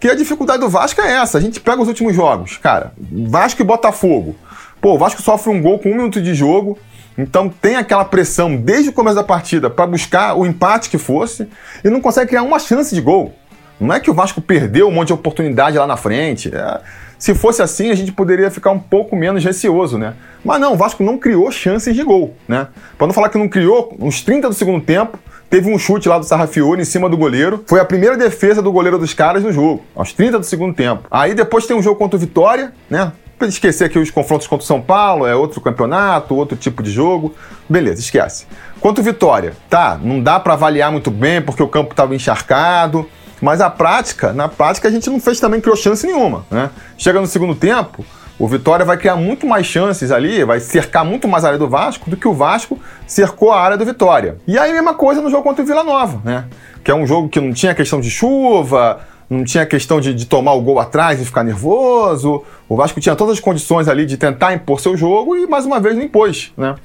Porque 0.00 0.08
a 0.08 0.14
dificuldade 0.14 0.60
do 0.60 0.68
Vasco 0.70 0.98
é 1.02 1.12
essa. 1.12 1.36
A 1.36 1.40
gente 1.42 1.60
pega 1.60 1.82
os 1.82 1.86
últimos 1.86 2.16
jogos, 2.16 2.56
cara. 2.56 2.94
Vasco 2.98 3.60
e 3.60 3.64
Botafogo. 3.64 4.34
Pô, 4.80 4.94
o 4.94 4.98
Vasco 4.98 5.20
sofre 5.20 5.50
um 5.50 5.60
gol 5.60 5.78
com 5.78 5.90
um 5.90 5.94
minuto 5.94 6.22
de 6.22 6.34
jogo. 6.34 6.78
Então 7.18 7.50
tem 7.50 7.76
aquela 7.76 8.06
pressão 8.06 8.56
desde 8.56 8.88
o 8.88 8.92
começo 8.94 9.16
da 9.16 9.22
partida 9.22 9.68
para 9.68 9.86
buscar 9.86 10.38
o 10.38 10.46
empate 10.46 10.88
que 10.88 10.96
fosse 10.96 11.46
e 11.84 11.90
não 11.90 12.00
consegue 12.00 12.28
criar 12.28 12.42
uma 12.44 12.58
chance 12.58 12.94
de 12.94 13.00
gol. 13.02 13.34
Não 13.80 13.94
é 13.94 13.98
que 13.98 14.10
o 14.10 14.14
Vasco 14.14 14.40
perdeu 14.40 14.88
um 14.88 14.90
monte 14.90 15.08
de 15.08 15.14
oportunidade 15.14 15.78
lá 15.78 15.86
na 15.86 15.96
frente. 15.96 16.54
É... 16.54 16.80
Se 17.18 17.34
fosse 17.34 17.60
assim, 17.60 17.90
a 17.90 17.94
gente 17.94 18.12
poderia 18.12 18.50
ficar 18.50 18.70
um 18.70 18.78
pouco 18.78 19.14
menos 19.14 19.44
receoso, 19.44 19.98
né? 19.98 20.14
Mas 20.42 20.58
não, 20.58 20.72
o 20.72 20.76
Vasco 20.76 21.02
não 21.02 21.18
criou 21.18 21.50
chances 21.50 21.94
de 21.94 22.02
gol, 22.02 22.34
né? 22.48 22.68
Para 22.96 23.06
não 23.06 23.12
falar 23.12 23.28
que 23.28 23.36
não 23.36 23.46
criou, 23.46 23.94
uns 24.00 24.22
30 24.22 24.48
do 24.48 24.54
segundo 24.54 24.82
tempo, 24.82 25.18
teve 25.50 25.70
um 25.70 25.78
chute 25.78 26.08
lá 26.08 26.18
do 26.18 26.24
Sarrafiori 26.24 26.80
em 26.80 26.84
cima 26.84 27.10
do 27.10 27.18
goleiro. 27.18 27.62
Foi 27.66 27.78
a 27.78 27.84
primeira 27.84 28.16
defesa 28.16 28.62
do 28.62 28.72
goleiro 28.72 28.98
dos 28.98 29.12
caras 29.12 29.42
no 29.42 29.52
jogo, 29.52 29.84
aos 29.94 30.14
30 30.14 30.38
do 30.38 30.46
segundo 30.46 30.74
tempo. 30.74 31.06
Aí 31.10 31.34
depois 31.34 31.66
tem 31.66 31.76
um 31.76 31.82
jogo 31.82 31.96
contra 31.96 32.16
o 32.16 32.20
Vitória, 32.20 32.72
né? 32.88 33.12
Pra 33.38 33.48
esquecer 33.48 33.84
aqui 33.84 33.98
os 33.98 34.10
confrontos 34.10 34.46
contra 34.46 34.64
o 34.64 34.66
São 34.66 34.80
Paulo, 34.80 35.26
é 35.26 35.34
outro 35.34 35.60
campeonato, 35.60 36.34
outro 36.34 36.56
tipo 36.56 36.82
de 36.82 36.90
jogo. 36.90 37.34
Beleza, 37.68 38.00
esquece. 38.00 38.46
Quanto 38.80 39.02
Vitória, 39.02 39.52
tá, 39.68 39.98
não 40.02 40.22
dá 40.22 40.40
para 40.40 40.54
avaliar 40.54 40.90
muito 40.90 41.10
bem 41.10 41.42
porque 41.42 41.62
o 41.62 41.68
campo 41.68 41.92
estava 41.92 42.14
encharcado, 42.14 43.06
mas 43.40 43.60
a 43.60 43.70
prática, 43.70 44.32
na 44.32 44.48
prática 44.48 44.88
a 44.88 44.90
gente 44.90 45.08
não 45.08 45.20
fez 45.20 45.40
também 45.40 45.60
criou 45.60 45.76
chance 45.76 46.06
nenhuma, 46.06 46.44
né? 46.50 46.70
Chega 46.98 47.20
no 47.20 47.26
segundo 47.26 47.54
tempo, 47.54 48.04
o 48.40 48.48
Vitória 48.48 48.86
vai 48.86 48.96
criar 48.96 49.16
muito 49.16 49.46
mais 49.46 49.66
chances 49.66 50.10
ali, 50.10 50.42
vai 50.44 50.60
cercar 50.60 51.04
muito 51.04 51.28
mais 51.28 51.44
a 51.44 51.48
área 51.48 51.58
do 51.58 51.68
Vasco 51.68 52.08
do 52.08 52.16
que 52.16 52.26
o 52.26 52.32
Vasco 52.32 52.78
cercou 53.06 53.52
a 53.52 53.60
área 53.60 53.76
do 53.76 53.84
Vitória. 53.84 54.38
E 54.46 54.58
aí, 54.58 54.72
mesma 54.72 54.94
coisa 54.94 55.20
no 55.20 55.30
jogo 55.30 55.42
contra 55.42 55.62
o 55.62 55.66
Vila 55.66 55.84
Nova, 55.84 56.22
né? 56.24 56.46
Que 56.82 56.90
é 56.90 56.94
um 56.94 57.06
jogo 57.06 57.28
que 57.28 57.38
não 57.38 57.52
tinha 57.52 57.74
questão 57.74 58.00
de 58.00 58.10
chuva, 58.10 59.00
não 59.28 59.44
tinha 59.44 59.66
questão 59.66 60.00
de, 60.00 60.14
de, 60.14 60.24
tomar 60.24 60.54
o 60.54 60.62
gol 60.62 60.80
atrás 60.80 61.20
e 61.20 61.24
ficar 61.26 61.44
nervoso. 61.44 62.42
O 62.66 62.76
Vasco 62.76 62.98
tinha 62.98 63.14
todas 63.14 63.34
as 63.34 63.40
condições 63.40 63.88
ali 63.88 64.06
de 64.06 64.16
tentar 64.16 64.54
impor 64.54 64.80
seu 64.80 64.96
jogo 64.96 65.36
e 65.36 65.46
mais 65.46 65.66
uma 65.66 65.78
vez 65.78 65.94
não 65.94 66.02
impôs, 66.02 66.50
né? 66.56 66.76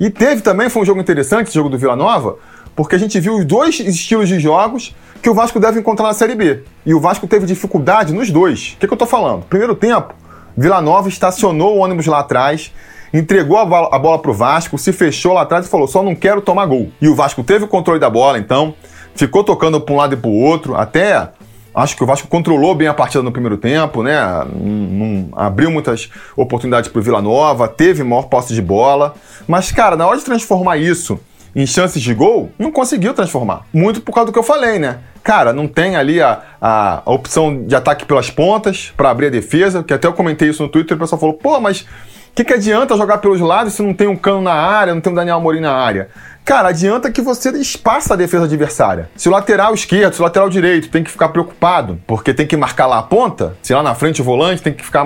E 0.00 0.08
teve 0.08 0.40
também, 0.40 0.70
foi 0.70 0.82
um 0.82 0.84
jogo 0.86 1.00
interessante, 1.00 1.48
esse 1.48 1.54
jogo 1.54 1.68
do 1.68 1.76
Vila 1.76 1.94
Nova, 1.94 2.36
porque 2.74 2.96
a 2.96 2.98
gente 2.98 3.20
viu 3.20 3.34
os 3.34 3.44
dois 3.44 3.78
estilos 3.78 4.28
de 4.28 4.40
jogos 4.40 4.94
que 5.24 5.30
o 5.30 5.32
Vasco 5.32 5.58
deve 5.58 5.80
encontrar 5.80 6.08
na 6.08 6.12
Série 6.12 6.34
B. 6.34 6.64
E 6.84 6.92
o 6.92 7.00
Vasco 7.00 7.26
teve 7.26 7.46
dificuldade 7.46 8.12
nos 8.12 8.30
dois. 8.30 8.74
O 8.74 8.76
que, 8.76 8.86
que 8.86 8.92
eu 8.92 8.96
tô 8.96 9.06
falando? 9.06 9.42
Primeiro 9.46 9.74
tempo, 9.74 10.12
Vila 10.54 10.82
Nova 10.82 11.08
estacionou 11.08 11.78
o 11.78 11.78
ônibus 11.78 12.04
lá 12.04 12.18
atrás, 12.18 12.70
entregou 13.10 13.56
a 13.56 13.64
bola, 13.64 13.88
a 13.90 13.98
bola 13.98 14.18
pro 14.18 14.34
Vasco, 14.34 14.76
se 14.76 14.92
fechou 14.92 15.32
lá 15.32 15.40
atrás 15.40 15.64
e 15.64 15.70
falou: 15.70 15.88
só 15.88 16.02
não 16.02 16.14
quero 16.14 16.42
tomar 16.42 16.66
gol. 16.66 16.92
E 17.00 17.08
o 17.08 17.14
Vasco 17.14 17.42
teve 17.42 17.64
o 17.64 17.68
controle 17.68 17.98
da 17.98 18.10
bola, 18.10 18.38
então, 18.38 18.74
ficou 19.14 19.42
tocando 19.42 19.80
para 19.80 19.94
um 19.94 19.96
lado 19.96 20.12
e 20.12 20.16
para 20.18 20.28
o 20.28 20.38
outro, 20.38 20.76
até 20.76 21.30
Acho 21.74 21.96
que 21.96 22.04
o 22.04 22.06
Vasco 22.06 22.28
controlou 22.28 22.72
bem 22.72 22.86
a 22.86 22.94
partida 22.94 23.20
no 23.20 23.32
primeiro 23.32 23.56
tempo, 23.56 24.00
né? 24.00 24.14
Não, 24.54 24.70
não 24.70 25.28
abriu 25.32 25.72
muitas 25.72 26.08
oportunidades 26.36 26.88
para 26.88 27.00
o 27.00 27.02
Vila 27.02 27.20
Nova, 27.20 27.66
teve 27.66 28.04
maior 28.04 28.28
posse 28.28 28.54
de 28.54 28.62
bola. 28.62 29.16
Mas, 29.48 29.72
cara, 29.72 29.96
na 29.96 30.06
hora 30.06 30.16
de 30.16 30.24
transformar 30.24 30.76
isso 30.76 31.18
em 31.54 31.66
chances 31.66 32.02
de 32.02 32.12
gol, 32.14 32.50
não 32.58 32.72
conseguiu 32.72 33.14
transformar. 33.14 33.62
Muito 33.72 34.00
por 34.00 34.12
causa 34.12 34.26
do 34.26 34.32
que 34.32 34.38
eu 34.38 34.42
falei, 34.42 34.78
né? 34.78 34.98
Cara, 35.22 35.52
não 35.52 35.66
tem 35.66 35.96
ali 35.96 36.20
a, 36.20 36.42
a, 36.60 37.02
opção 37.06 37.64
de 37.64 37.74
ataque 37.74 38.04
pelas 38.04 38.30
pontas 38.30 38.92
para 38.96 39.10
abrir 39.10 39.28
a 39.28 39.30
defesa, 39.30 39.82
que 39.82 39.94
até 39.94 40.06
eu 40.06 40.12
comentei 40.12 40.50
isso 40.50 40.62
no 40.62 40.68
Twitter 40.68 40.94
e 40.94 40.96
o 40.96 41.00
pessoal 41.00 41.18
falou, 41.18 41.34
pô, 41.34 41.58
mas 41.60 41.80
o 41.80 41.86
que, 42.34 42.44
que 42.44 42.52
adianta 42.52 42.96
jogar 42.96 43.18
pelos 43.18 43.40
lados 43.40 43.72
se 43.72 43.82
não 43.82 43.94
tem 43.94 44.06
um 44.06 44.16
cano 44.16 44.42
na 44.42 44.52
área, 44.52 44.92
não 44.92 45.00
tem 45.00 45.12
um 45.12 45.16
Daniel 45.16 45.36
Amorim 45.36 45.60
na 45.60 45.72
área? 45.72 46.08
Cara, 46.44 46.68
adianta 46.68 47.10
que 47.10 47.22
você 47.22 47.48
espaça 47.52 48.12
a 48.12 48.16
defesa 48.18 48.44
adversária. 48.44 49.08
Se 49.16 49.30
o 49.30 49.32
lateral 49.32 49.72
esquerdo, 49.72 50.12
se 50.12 50.20
o 50.20 50.24
lateral 50.24 50.50
direito 50.50 50.90
tem 50.90 51.02
que 51.02 51.10
ficar 51.10 51.30
preocupado, 51.30 51.98
porque 52.06 52.34
tem 52.34 52.46
que 52.46 52.54
marcar 52.54 52.86
lá 52.86 52.98
a 52.98 53.02
ponta, 53.02 53.56
se 53.62 53.72
lá 53.72 53.82
na 53.82 53.94
frente 53.94 54.20
o 54.20 54.24
volante 54.24 54.60
tem 54.60 54.74
que 54.74 54.84
ficar 54.84 55.04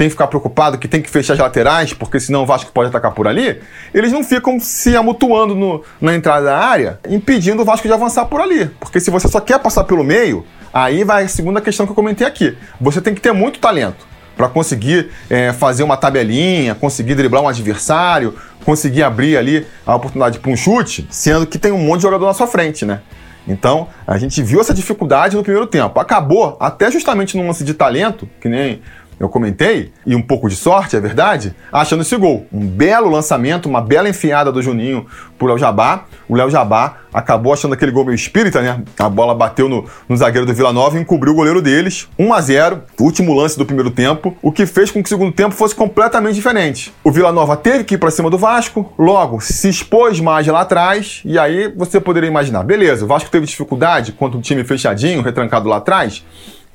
tem 0.00 0.08
que 0.08 0.12
ficar 0.12 0.28
preocupado 0.28 0.78
que 0.78 0.88
tem 0.88 1.02
que 1.02 1.10
fechar 1.10 1.34
as 1.34 1.38
laterais, 1.38 1.92
porque 1.92 2.18
senão 2.18 2.42
o 2.42 2.46
Vasco 2.46 2.72
pode 2.72 2.88
atacar 2.88 3.12
por 3.12 3.28
ali, 3.28 3.60
eles 3.92 4.10
não 4.10 4.24
ficam 4.24 4.58
se 4.58 4.96
amutuando 4.96 5.54
no, 5.54 5.84
na 6.00 6.14
entrada 6.14 6.46
da 6.46 6.56
área, 6.56 6.98
impedindo 7.06 7.60
o 7.60 7.66
Vasco 7.66 7.86
de 7.86 7.92
avançar 7.92 8.24
por 8.24 8.40
ali. 8.40 8.64
Porque 8.80 8.98
se 8.98 9.10
você 9.10 9.28
só 9.28 9.40
quer 9.40 9.58
passar 9.58 9.84
pelo 9.84 10.02
meio, 10.02 10.42
aí 10.72 11.04
vai 11.04 11.24
a 11.24 11.28
segunda 11.28 11.60
questão 11.60 11.84
que 11.84 11.92
eu 11.92 11.94
comentei 11.94 12.26
aqui. 12.26 12.56
Você 12.80 13.02
tem 13.02 13.14
que 13.14 13.20
ter 13.20 13.32
muito 13.32 13.60
talento 13.60 14.06
para 14.38 14.48
conseguir 14.48 15.10
é, 15.28 15.52
fazer 15.52 15.82
uma 15.82 15.98
tabelinha, 15.98 16.74
conseguir 16.74 17.14
driblar 17.14 17.42
um 17.42 17.48
adversário, 17.48 18.34
conseguir 18.64 19.02
abrir 19.02 19.36
ali 19.36 19.66
a 19.84 19.94
oportunidade 19.94 20.38
para 20.38 20.50
um 20.50 20.56
chute, 20.56 21.06
sendo 21.10 21.46
que 21.46 21.58
tem 21.58 21.72
um 21.72 21.78
monte 21.78 21.96
de 21.96 22.02
jogador 22.04 22.24
na 22.24 22.32
sua 22.32 22.46
frente, 22.46 22.86
né? 22.86 23.02
Então, 23.46 23.88
a 24.06 24.16
gente 24.16 24.42
viu 24.42 24.60
essa 24.60 24.72
dificuldade 24.72 25.36
no 25.36 25.42
primeiro 25.42 25.66
tempo. 25.66 25.98
Acabou 26.00 26.56
até 26.58 26.90
justamente 26.90 27.36
num 27.36 27.46
lance 27.46 27.64
de 27.64 27.74
talento, 27.74 28.28
que 28.40 28.48
nem 28.48 28.80
eu 29.20 29.28
comentei, 29.28 29.92
e 30.06 30.16
um 30.16 30.22
pouco 30.22 30.48
de 30.48 30.56
sorte, 30.56 30.96
é 30.96 31.00
verdade, 31.00 31.54
achando 31.70 32.00
esse 32.00 32.16
gol. 32.16 32.46
Um 32.50 32.66
belo 32.66 33.10
lançamento, 33.10 33.68
uma 33.68 33.82
bela 33.82 34.08
enfiada 34.08 34.50
do 34.50 34.62
Juninho 34.62 35.06
pro 35.38 35.46
Léo 35.46 35.58
Jabá. 35.58 36.06
O 36.26 36.34
Léo 36.34 36.48
Jabá 36.48 37.00
acabou 37.12 37.52
achando 37.52 37.74
aquele 37.74 37.92
gol 37.92 38.06
meio 38.06 38.14
espírita, 38.14 38.62
né? 38.62 38.82
A 38.98 39.10
bola 39.10 39.34
bateu 39.34 39.68
no, 39.68 39.84
no 40.08 40.16
zagueiro 40.16 40.46
do 40.46 40.54
Vila 40.54 40.72
Nova 40.72 40.96
e 40.96 41.02
encobriu 41.02 41.34
o 41.34 41.36
goleiro 41.36 41.60
deles. 41.60 42.08
1 42.18 42.32
a 42.32 42.40
0 42.40 42.82
último 42.98 43.34
lance 43.34 43.58
do 43.58 43.66
primeiro 43.66 43.90
tempo, 43.90 44.34
o 44.40 44.50
que 44.50 44.64
fez 44.64 44.90
com 44.90 45.02
que 45.02 45.06
o 45.06 45.10
segundo 45.10 45.32
tempo 45.32 45.54
fosse 45.54 45.74
completamente 45.74 46.36
diferente. 46.36 46.90
O 47.04 47.12
Vila 47.12 47.30
Nova 47.30 47.58
teve 47.58 47.84
que 47.84 47.96
ir 47.96 47.98
para 47.98 48.10
cima 48.10 48.30
do 48.30 48.38
Vasco, 48.38 48.90
logo 48.98 49.38
se 49.42 49.68
expôs 49.68 50.18
mais 50.18 50.46
lá 50.46 50.62
atrás, 50.62 51.20
e 51.26 51.38
aí 51.38 51.70
você 51.76 52.00
poderia 52.00 52.28
imaginar, 52.28 52.62
beleza, 52.62 53.04
o 53.04 53.08
Vasco 53.08 53.30
teve 53.30 53.44
dificuldade 53.44 54.12
contra 54.12 54.38
um 54.38 54.40
time 54.40 54.64
fechadinho, 54.64 55.20
retrancado 55.20 55.68
lá 55.68 55.76
atrás, 55.76 56.24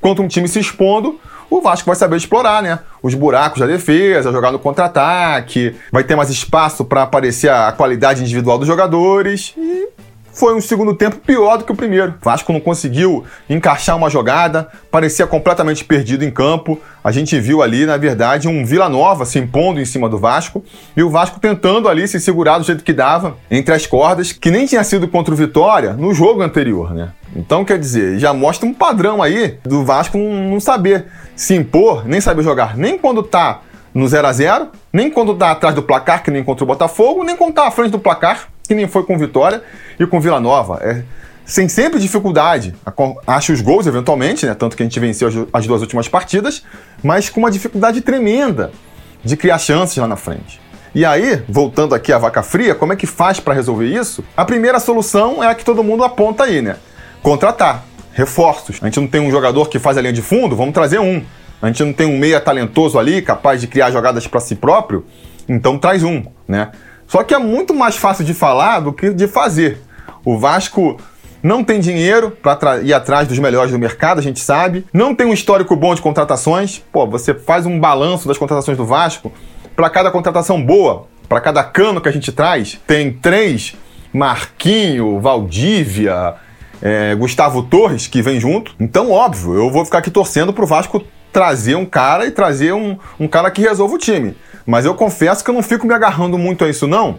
contra 0.00 0.22
um 0.22 0.28
time 0.28 0.46
se 0.46 0.60
expondo, 0.60 1.18
o 1.50 1.60
Vasco 1.60 1.86
vai 1.86 1.96
saber 1.96 2.16
explorar, 2.16 2.62
né? 2.62 2.78
Os 3.02 3.14
buracos 3.14 3.60
da 3.60 3.66
defesa, 3.66 4.32
jogar 4.32 4.52
no 4.52 4.58
contra-ataque, 4.58 5.76
vai 5.92 6.04
ter 6.04 6.16
mais 6.16 6.30
espaço 6.30 6.84
para 6.84 7.02
aparecer 7.02 7.50
a 7.50 7.72
qualidade 7.72 8.22
individual 8.22 8.58
dos 8.58 8.66
jogadores 8.66 9.54
e 9.56 9.88
foi 10.36 10.54
um 10.54 10.60
segundo 10.60 10.94
tempo 10.94 11.16
pior 11.16 11.56
do 11.56 11.64
que 11.64 11.72
o 11.72 11.74
primeiro. 11.74 12.14
O 12.20 12.24
Vasco 12.24 12.52
não 12.52 12.60
conseguiu 12.60 13.24
encaixar 13.48 13.96
uma 13.96 14.10
jogada, 14.10 14.68
parecia 14.90 15.26
completamente 15.26 15.82
perdido 15.82 16.24
em 16.24 16.30
campo. 16.30 16.78
A 17.02 17.10
gente 17.10 17.40
viu 17.40 17.62
ali, 17.62 17.86
na 17.86 17.96
verdade, 17.96 18.46
um 18.46 18.64
Vila 18.64 18.88
Nova 18.88 19.24
se 19.24 19.38
impondo 19.38 19.80
em 19.80 19.86
cima 19.86 20.10
do 20.10 20.18
Vasco 20.18 20.62
e 20.94 21.02
o 21.02 21.08
Vasco 21.08 21.40
tentando 21.40 21.88
ali 21.88 22.06
se 22.06 22.20
segurar 22.20 22.58
do 22.58 22.64
jeito 22.64 22.84
que 22.84 22.92
dava 22.92 23.38
entre 23.50 23.74
as 23.74 23.86
cordas, 23.86 24.30
que 24.30 24.50
nem 24.50 24.66
tinha 24.66 24.84
sido 24.84 25.08
contra 25.08 25.32
o 25.32 25.36
Vitória 25.36 25.94
no 25.94 26.12
jogo 26.12 26.42
anterior, 26.42 26.92
né? 26.92 27.12
Então, 27.34 27.64
quer 27.64 27.78
dizer, 27.78 28.18
já 28.18 28.34
mostra 28.34 28.68
um 28.68 28.74
padrão 28.74 29.22
aí 29.22 29.58
do 29.64 29.84
Vasco 29.84 30.18
não 30.18 30.60
saber 30.60 31.06
se 31.34 31.54
impor, 31.54 32.06
nem 32.06 32.20
saber 32.20 32.42
jogar, 32.42 32.76
nem 32.76 32.98
quando 32.98 33.22
tá 33.22 33.62
no 33.94 34.06
0 34.06 34.26
a 34.26 34.32
0 34.32 34.68
nem 34.92 35.10
quando 35.10 35.34
tá 35.34 35.50
atrás 35.50 35.74
do 35.74 35.82
placar, 35.82 36.22
que 36.22 36.30
nem 36.30 36.44
contra 36.44 36.64
o 36.64 36.66
Botafogo, 36.66 37.24
nem 37.24 37.36
quando 37.36 37.54
tá 37.54 37.66
à 37.66 37.70
frente 37.70 37.92
do 37.92 37.98
placar, 37.98 38.48
que 38.66 38.74
nem 38.74 38.86
foi 38.86 39.02
com 39.04 39.16
Vitória 39.18 39.62
e 39.98 40.06
com 40.06 40.20
Vila 40.20 40.40
Nova. 40.40 40.78
É, 40.82 41.02
sem 41.44 41.68
sempre 41.68 42.00
dificuldade, 42.00 42.74
acha 43.26 43.52
os 43.52 43.60
gols 43.60 43.86
eventualmente, 43.86 44.44
né? 44.44 44.54
Tanto 44.54 44.76
que 44.76 44.82
a 44.82 44.86
gente 44.86 44.98
venceu 44.98 45.48
as 45.52 45.66
duas 45.66 45.80
últimas 45.80 46.08
partidas, 46.08 46.64
mas 47.02 47.30
com 47.30 47.38
uma 47.38 47.50
dificuldade 47.50 48.00
tremenda 48.00 48.72
de 49.22 49.36
criar 49.36 49.58
chances 49.58 49.96
lá 49.96 50.08
na 50.08 50.16
frente. 50.16 50.60
E 50.92 51.04
aí, 51.04 51.42
voltando 51.48 51.94
aqui 51.94 52.12
à 52.12 52.18
vaca 52.18 52.42
fria, 52.42 52.74
como 52.74 52.92
é 52.92 52.96
que 52.96 53.06
faz 53.06 53.38
para 53.38 53.54
resolver 53.54 53.86
isso? 53.86 54.24
A 54.36 54.44
primeira 54.44 54.80
solução 54.80 55.44
é 55.44 55.46
a 55.46 55.54
que 55.54 55.64
todo 55.64 55.84
mundo 55.84 56.02
aponta 56.02 56.44
aí, 56.44 56.60
né? 56.60 56.76
Contratar 57.22 57.84
reforços. 58.12 58.78
A 58.82 58.86
gente 58.86 58.98
não 58.98 59.06
tem 59.06 59.20
um 59.20 59.30
jogador 59.30 59.68
que 59.68 59.78
faz 59.78 59.98
a 59.98 60.00
linha 60.00 60.12
de 60.12 60.22
fundo, 60.22 60.56
vamos 60.56 60.72
trazer 60.72 60.98
um. 60.98 61.22
A 61.60 61.66
gente 61.66 61.84
não 61.84 61.92
tem 61.92 62.06
um 62.06 62.18
meia 62.18 62.40
talentoso 62.40 62.98
ali, 62.98 63.22
capaz 63.22 63.60
de 63.60 63.66
criar 63.66 63.90
jogadas 63.90 64.26
para 64.26 64.40
si 64.40 64.54
próprio, 64.54 65.04
então 65.48 65.78
traz 65.78 66.02
um, 66.02 66.24
né? 66.48 66.70
Só 67.06 67.22
que 67.22 67.34
é 67.34 67.38
muito 67.38 67.74
mais 67.74 67.96
fácil 67.96 68.24
de 68.24 68.34
falar 68.34 68.80
do 68.80 68.92
que 68.92 69.10
de 69.10 69.26
fazer. 69.26 69.80
O 70.24 70.38
Vasco 70.38 70.98
não 71.42 71.62
tem 71.62 71.78
dinheiro 71.78 72.30
para 72.30 72.80
ir 72.80 72.92
atrás 72.92 73.28
dos 73.28 73.38
melhores 73.38 73.70
do 73.70 73.78
mercado, 73.78 74.18
a 74.18 74.22
gente 74.22 74.40
sabe. 74.40 74.84
Não 74.92 75.14
tem 75.14 75.26
um 75.26 75.32
histórico 75.32 75.76
bom 75.76 75.94
de 75.94 76.02
contratações. 76.02 76.82
Pô, 76.92 77.06
você 77.06 77.32
faz 77.32 77.66
um 77.66 77.78
balanço 77.78 78.26
das 78.26 78.36
contratações 78.38 78.76
do 78.76 78.84
Vasco. 78.84 79.32
Para 79.76 79.88
cada 79.88 80.10
contratação 80.10 80.60
boa, 80.60 81.06
para 81.28 81.40
cada 81.40 81.62
cano 81.62 82.00
que 82.00 82.08
a 82.08 82.12
gente 82.12 82.32
traz, 82.32 82.80
tem 82.86 83.12
três: 83.12 83.76
Marquinho, 84.12 85.20
Valdívia, 85.20 86.34
é, 86.82 87.14
Gustavo 87.14 87.62
Torres, 87.62 88.06
que 88.06 88.22
vem 88.22 88.40
junto. 88.40 88.74
Então, 88.80 89.10
óbvio, 89.10 89.54
eu 89.54 89.70
vou 89.70 89.84
ficar 89.84 89.98
aqui 89.98 90.10
torcendo 90.10 90.52
pro 90.52 90.66
Vasco 90.66 91.04
trazer 91.32 91.74
um 91.76 91.84
cara 91.84 92.26
e 92.26 92.30
trazer 92.30 92.72
um, 92.72 92.96
um 93.20 93.28
cara 93.28 93.50
que 93.50 93.60
resolva 93.60 93.94
o 93.94 93.98
time. 93.98 94.34
Mas 94.66 94.84
eu 94.84 94.94
confesso 94.94 95.44
que 95.44 95.50
eu 95.50 95.54
não 95.54 95.62
fico 95.62 95.86
me 95.86 95.94
agarrando 95.94 96.36
muito 96.36 96.64
a 96.64 96.68
isso, 96.68 96.86
não, 96.86 97.18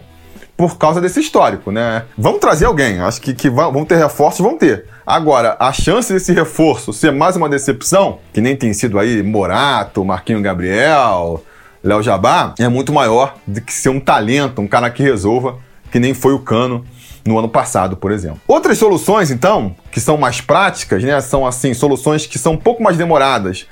por 0.56 0.76
causa 0.76 1.00
desse 1.00 1.20
histórico, 1.20 1.70
né? 1.70 2.04
Vamos 2.16 2.40
trazer 2.40 2.66
alguém, 2.66 3.00
acho 3.00 3.20
que, 3.20 3.32
que 3.32 3.48
vão 3.48 3.84
ter 3.84 3.96
reforços, 3.96 4.40
vão 4.40 4.58
ter. 4.58 4.86
Agora, 5.06 5.56
a 5.58 5.72
chance 5.72 6.12
desse 6.12 6.32
reforço 6.32 6.92
ser 6.92 7.12
mais 7.12 7.36
uma 7.36 7.48
decepção, 7.48 8.18
que 8.32 8.40
nem 8.40 8.54
tem 8.54 8.72
sido 8.72 8.98
aí 8.98 9.22
Morato, 9.22 10.04
Marquinho 10.04 10.42
Gabriel, 10.42 11.42
Léo 11.82 12.02
Jabá, 12.02 12.54
é 12.58 12.68
muito 12.68 12.92
maior 12.92 13.36
do 13.46 13.60
que 13.60 13.72
ser 13.72 13.88
um 13.88 14.00
talento, 14.00 14.60
um 14.60 14.66
cara 14.66 14.90
que 14.90 15.02
resolva, 15.02 15.58
que 15.90 15.98
nem 15.98 16.12
foi 16.12 16.34
o 16.34 16.40
Cano 16.40 16.84
no 17.24 17.38
ano 17.38 17.48
passado, 17.48 17.96
por 17.96 18.10
exemplo. 18.10 18.40
Outras 18.46 18.78
soluções, 18.78 19.30
então, 19.30 19.76
que 19.90 20.00
são 20.00 20.16
mais 20.16 20.40
práticas, 20.40 21.02
né, 21.04 21.20
são 21.20 21.46
assim, 21.46 21.72
soluções 21.72 22.26
que 22.26 22.38
são 22.38 22.54
um 22.54 22.58
pouco 22.58 22.82
mais 22.82 22.96
demoradas, 22.96 23.66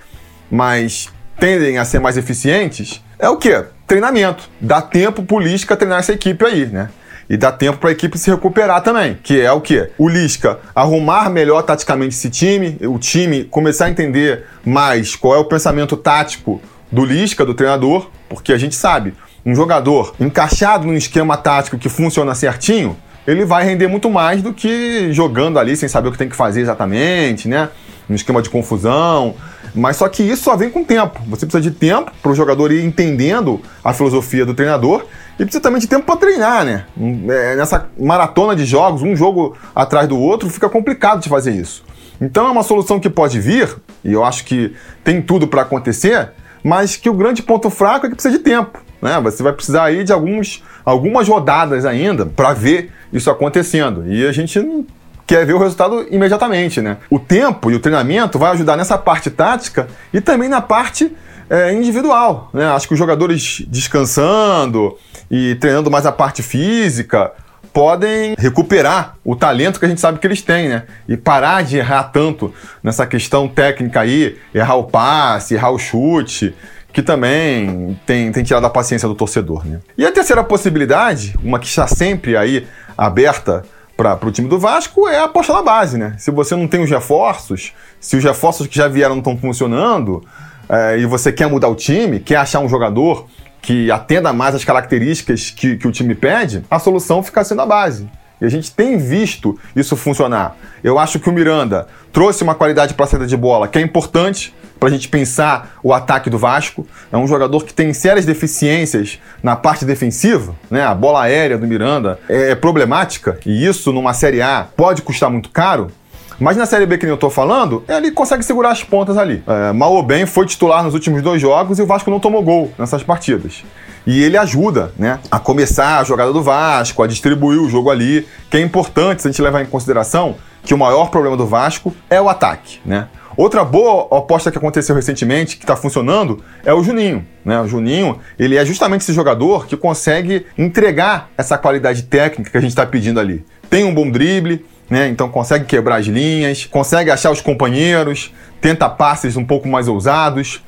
mas 0.50 1.08
tendem 1.38 1.78
a 1.78 1.84
ser 1.84 1.98
mais 1.98 2.16
eficientes, 2.16 3.02
é 3.18 3.28
o 3.28 3.36
quê? 3.36 3.64
Treinamento. 3.86 4.48
Dá 4.60 4.82
tempo 4.82 5.22
pro 5.22 5.38
Lisca 5.38 5.76
treinar 5.76 6.00
essa 6.00 6.12
equipe 6.12 6.44
aí, 6.44 6.66
né? 6.66 6.90
E 7.28 7.36
dá 7.36 7.50
tempo 7.50 7.78
para 7.78 7.88
a 7.88 7.92
equipe 7.92 8.16
se 8.18 8.30
recuperar 8.30 8.80
também, 8.82 9.18
que 9.20 9.40
é 9.40 9.50
o 9.50 9.60
quê? 9.60 9.90
O 9.98 10.08
Lisca 10.08 10.60
arrumar 10.74 11.28
melhor 11.28 11.62
taticamente 11.62 12.14
esse 12.14 12.30
time, 12.30 12.78
o 12.82 12.98
time 12.98 13.44
começar 13.44 13.86
a 13.86 13.90
entender 13.90 14.44
mais 14.64 15.16
qual 15.16 15.34
é 15.34 15.38
o 15.38 15.44
pensamento 15.44 15.96
tático 15.96 16.60
do 16.90 17.04
Lisca, 17.04 17.44
do 17.44 17.52
treinador, 17.52 18.08
porque 18.28 18.52
a 18.52 18.58
gente 18.58 18.76
sabe, 18.76 19.12
um 19.44 19.56
jogador 19.56 20.14
encaixado 20.20 20.86
num 20.86 20.94
esquema 20.94 21.36
tático 21.36 21.78
que 21.78 21.88
funciona 21.88 22.32
certinho, 22.34 22.96
ele 23.26 23.44
vai 23.44 23.64
render 23.64 23.88
muito 23.88 24.08
mais 24.08 24.40
do 24.40 24.52
que 24.52 25.12
jogando 25.12 25.58
ali 25.58 25.76
sem 25.76 25.88
saber 25.88 26.08
o 26.08 26.12
que 26.12 26.18
tem 26.18 26.28
que 26.28 26.36
fazer 26.36 26.60
exatamente, 26.60 27.48
né? 27.48 27.70
Um 28.08 28.14
esquema 28.14 28.40
de 28.40 28.50
confusão. 28.50 29.34
Mas 29.74 29.96
só 29.96 30.08
que 30.08 30.22
isso 30.22 30.44
só 30.44 30.56
vem 30.56 30.70
com 30.70 30.82
tempo. 30.82 31.20
Você 31.26 31.44
precisa 31.44 31.60
de 31.60 31.70
tempo 31.70 32.10
para 32.22 32.32
o 32.32 32.34
jogador 32.34 32.72
ir 32.72 32.84
entendendo 32.84 33.60
a 33.84 33.92
filosofia 33.92 34.46
do 34.46 34.54
treinador 34.54 35.04
e 35.34 35.44
precisa 35.44 35.60
também 35.60 35.80
de 35.80 35.86
tempo 35.86 36.06
para 36.06 36.16
treinar, 36.16 36.64
né? 36.64 36.86
É, 37.28 37.56
nessa 37.56 37.88
maratona 37.98 38.56
de 38.56 38.64
jogos, 38.64 39.02
um 39.02 39.14
jogo 39.14 39.54
atrás 39.74 40.08
do 40.08 40.18
outro, 40.18 40.48
fica 40.48 40.68
complicado 40.68 41.20
de 41.20 41.28
fazer 41.28 41.52
isso. 41.52 41.84
Então 42.20 42.46
é 42.46 42.50
uma 42.50 42.62
solução 42.62 42.98
que 42.98 43.10
pode 43.10 43.38
vir, 43.38 43.76
e 44.02 44.12
eu 44.12 44.24
acho 44.24 44.44
que 44.44 44.74
tem 45.04 45.20
tudo 45.20 45.46
para 45.46 45.62
acontecer, 45.62 46.30
mas 46.64 46.96
que 46.96 47.10
o 47.10 47.14
grande 47.14 47.42
ponto 47.42 47.68
fraco 47.68 48.06
é 48.06 48.08
que 48.08 48.14
precisa 48.14 48.36
de 48.36 48.42
tempo. 48.42 48.82
Né? 49.00 49.20
Você 49.20 49.42
vai 49.42 49.52
precisar 49.52 49.84
aí 49.84 50.02
de 50.02 50.12
alguns, 50.12 50.64
algumas 50.84 51.28
rodadas 51.28 51.84
ainda 51.84 52.24
para 52.24 52.54
ver 52.54 52.90
isso 53.12 53.30
acontecendo. 53.30 54.10
E 54.10 54.26
a 54.26 54.32
gente 54.32 54.58
não 54.58 54.86
quer 55.26 55.44
ver 55.44 55.54
o 55.54 55.58
resultado 55.58 56.06
imediatamente, 56.10 56.80
né? 56.80 56.98
O 57.10 57.18
tempo 57.18 57.70
e 57.70 57.74
o 57.74 57.80
treinamento 57.80 58.38
vai 58.38 58.52
ajudar 58.52 58.76
nessa 58.76 58.96
parte 58.96 59.30
tática 59.30 59.88
e 60.12 60.20
também 60.20 60.48
na 60.48 60.60
parte 60.60 61.12
é, 61.50 61.72
individual, 61.72 62.50
né? 62.52 62.66
Acho 62.68 62.86
que 62.86 62.94
os 62.94 62.98
jogadores 62.98 63.64
descansando 63.68 64.96
e 65.30 65.56
treinando 65.56 65.90
mais 65.90 66.06
a 66.06 66.12
parte 66.12 66.42
física 66.42 67.32
podem 67.72 68.34
recuperar 68.38 69.16
o 69.22 69.36
talento 69.36 69.78
que 69.78 69.84
a 69.84 69.88
gente 69.88 70.00
sabe 70.00 70.18
que 70.18 70.26
eles 70.26 70.40
têm, 70.40 70.68
né? 70.68 70.84
E 71.08 71.16
parar 71.16 71.62
de 71.62 71.76
errar 71.76 72.04
tanto 72.04 72.54
nessa 72.82 73.06
questão 73.06 73.48
técnica 73.48 74.00
aí, 74.00 74.38
errar 74.54 74.76
o 74.76 74.84
passe, 74.84 75.54
errar 75.54 75.70
o 75.70 75.78
chute, 75.78 76.54
que 76.96 77.02
também 77.02 77.98
tem, 78.06 78.32
tem 78.32 78.42
tirado 78.42 78.64
a 78.64 78.70
paciência 78.70 79.06
do 79.06 79.14
torcedor. 79.14 79.66
Né? 79.66 79.80
E 79.98 80.06
a 80.06 80.10
terceira 80.10 80.42
possibilidade, 80.42 81.36
uma 81.44 81.58
que 81.58 81.66
está 81.66 81.86
sempre 81.86 82.34
aí 82.34 82.66
aberta 82.96 83.62
para 83.96 84.18
o 84.26 84.30
time 84.30 84.48
do 84.48 84.58
Vasco, 84.58 85.08
é 85.08 85.18
a 85.18 85.24
aposta 85.24 85.52
na 85.52 85.62
base. 85.62 85.96
Né? 85.96 86.14
Se 86.18 86.30
você 86.30 86.54
não 86.54 86.68
tem 86.68 86.82
os 86.82 86.90
reforços, 86.90 87.72
se 87.98 88.16
os 88.16 88.22
reforços 88.22 88.66
que 88.66 88.76
já 88.76 88.88
vieram 88.88 89.14
não 89.14 89.20
estão 89.20 89.38
funcionando, 89.38 90.22
é, 90.68 90.98
e 90.98 91.06
você 91.06 91.32
quer 91.32 91.48
mudar 91.48 91.68
o 91.68 91.74
time, 91.74 92.20
quer 92.20 92.36
achar 92.36 92.60
um 92.60 92.68
jogador 92.68 93.26
que 93.62 93.90
atenda 93.90 94.32
mais 94.32 94.54
às 94.54 94.64
características 94.64 95.50
que, 95.50 95.76
que 95.76 95.88
o 95.88 95.92
time 95.92 96.14
pede, 96.14 96.64
a 96.70 96.78
solução 96.78 97.22
fica 97.22 97.42
sendo 97.42 97.62
a 97.62 97.66
base. 97.66 98.08
E 98.40 98.44
a 98.44 98.48
gente 98.48 98.70
tem 98.70 98.98
visto 98.98 99.58
isso 99.74 99.96
funcionar. 99.96 100.56
Eu 100.84 100.98
acho 100.98 101.18
que 101.18 101.28
o 101.28 101.32
Miranda 101.32 101.86
trouxe 102.12 102.42
uma 102.42 102.54
qualidade 102.54 102.94
para 102.94 103.06
a 103.06 103.08
saída 103.08 103.26
de 103.26 103.36
bola 103.36 103.66
que 103.66 103.78
é 103.78 103.80
importante 103.80 104.54
para 104.78 104.88
a 104.88 104.92
gente 104.92 105.08
pensar 105.08 105.78
o 105.82 105.92
ataque 105.92 106.30
do 106.30 106.38
Vasco. 106.38 106.86
É 107.10 107.16
um 107.16 107.26
jogador 107.26 107.64
que 107.64 107.72
tem 107.72 107.92
sérias 107.92 108.24
deficiências 108.24 109.18
na 109.42 109.56
parte 109.56 109.84
defensiva, 109.84 110.54
né? 110.70 110.84
A 110.84 110.94
bola 110.94 111.22
aérea 111.22 111.58
do 111.58 111.66
Miranda 111.66 112.18
é, 112.28 112.50
é 112.50 112.54
problemática 112.54 113.38
e 113.44 113.66
isso 113.66 113.92
numa 113.92 114.12
Série 114.12 114.42
A 114.42 114.66
pode 114.76 115.02
custar 115.02 115.30
muito 115.30 115.50
caro. 115.50 115.90
Mas 116.38 116.56
na 116.56 116.66
Série 116.66 116.84
B 116.84 116.98
que 116.98 117.06
eu 117.06 117.16
tô 117.16 117.30
falando, 117.30 117.82
ele 117.88 118.10
consegue 118.10 118.42
segurar 118.42 118.70
as 118.70 118.84
pontas 118.84 119.16
ali. 119.16 119.42
É, 119.46 119.72
mal 119.72 119.94
ou 119.94 120.02
bem, 120.02 120.26
foi 120.26 120.44
titular 120.44 120.84
nos 120.84 120.92
últimos 120.92 121.22
dois 121.22 121.40
jogos 121.40 121.78
e 121.78 121.82
o 121.82 121.86
Vasco 121.86 122.10
não 122.10 122.20
tomou 122.20 122.42
gol 122.42 122.70
nessas 122.78 123.02
partidas. 123.02 123.64
E 124.06 124.22
ele 124.22 124.36
ajuda, 124.36 124.92
né, 124.98 125.18
a 125.30 125.38
começar 125.38 125.98
a 125.98 126.04
jogada 126.04 126.32
do 126.32 126.42
Vasco, 126.42 127.02
a 127.02 127.06
distribuir 127.06 127.60
o 127.60 127.68
jogo 127.68 127.90
ali, 127.90 128.28
que 128.50 128.56
é 128.58 128.60
importante 128.60 129.22
se 129.22 129.28
a 129.28 129.30
gente 129.30 129.42
levar 129.42 129.62
em 129.62 129.66
consideração 129.66 130.36
que 130.62 130.74
o 130.74 130.78
maior 130.78 131.10
problema 131.10 131.36
do 131.36 131.46
Vasco 131.46 131.94
é 132.10 132.20
o 132.20 132.28
ataque, 132.28 132.80
né? 132.84 133.08
Outra 133.36 133.64
boa 133.64 134.18
aposta 134.18 134.50
que 134.50 134.56
aconteceu 134.56 134.96
recentemente, 134.96 135.58
que 135.58 135.64
está 135.64 135.76
funcionando, 135.76 136.42
é 136.64 136.72
o 136.72 136.82
Juninho. 136.82 137.26
Né? 137.44 137.60
O 137.60 137.68
Juninho, 137.68 138.18
ele 138.38 138.56
é 138.56 138.64
justamente 138.64 139.02
esse 139.02 139.12
jogador 139.12 139.66
que 139.66 139.76
consegue 139.76 140.46
entregar 140.56 141.30
essa 141.36 141.58
qualidade 141.58 142.04
técnica 142.04 142.50
que 142.50 142.56
a 142.56 142.60
gente 142.60 142.70
está 142.70 142.86
pedindo 142.86 143.20
ali. 143.20 143.44
Tem 143.68 143.84
um 143.84 143.94
bom 143.94 144.10
drible, 144.10 144.64
né? 144.88 145.08
Então 145.08 145.28
consegue 145.28 145.66
quebrar 145.66 145.96
as 145.96 146.06
linhas, 146.06 146.64
consegue 146.64 147.10
achar 147.10 147.30
os 147.30 147.40
companheiros, 147.40 148.32
tenta 148.60 148.88
passes 148.88 149.36
um 149.36 149.44
pouco 149.44 149.68
mais 149.68 149.88
ousados, 149.88 150.62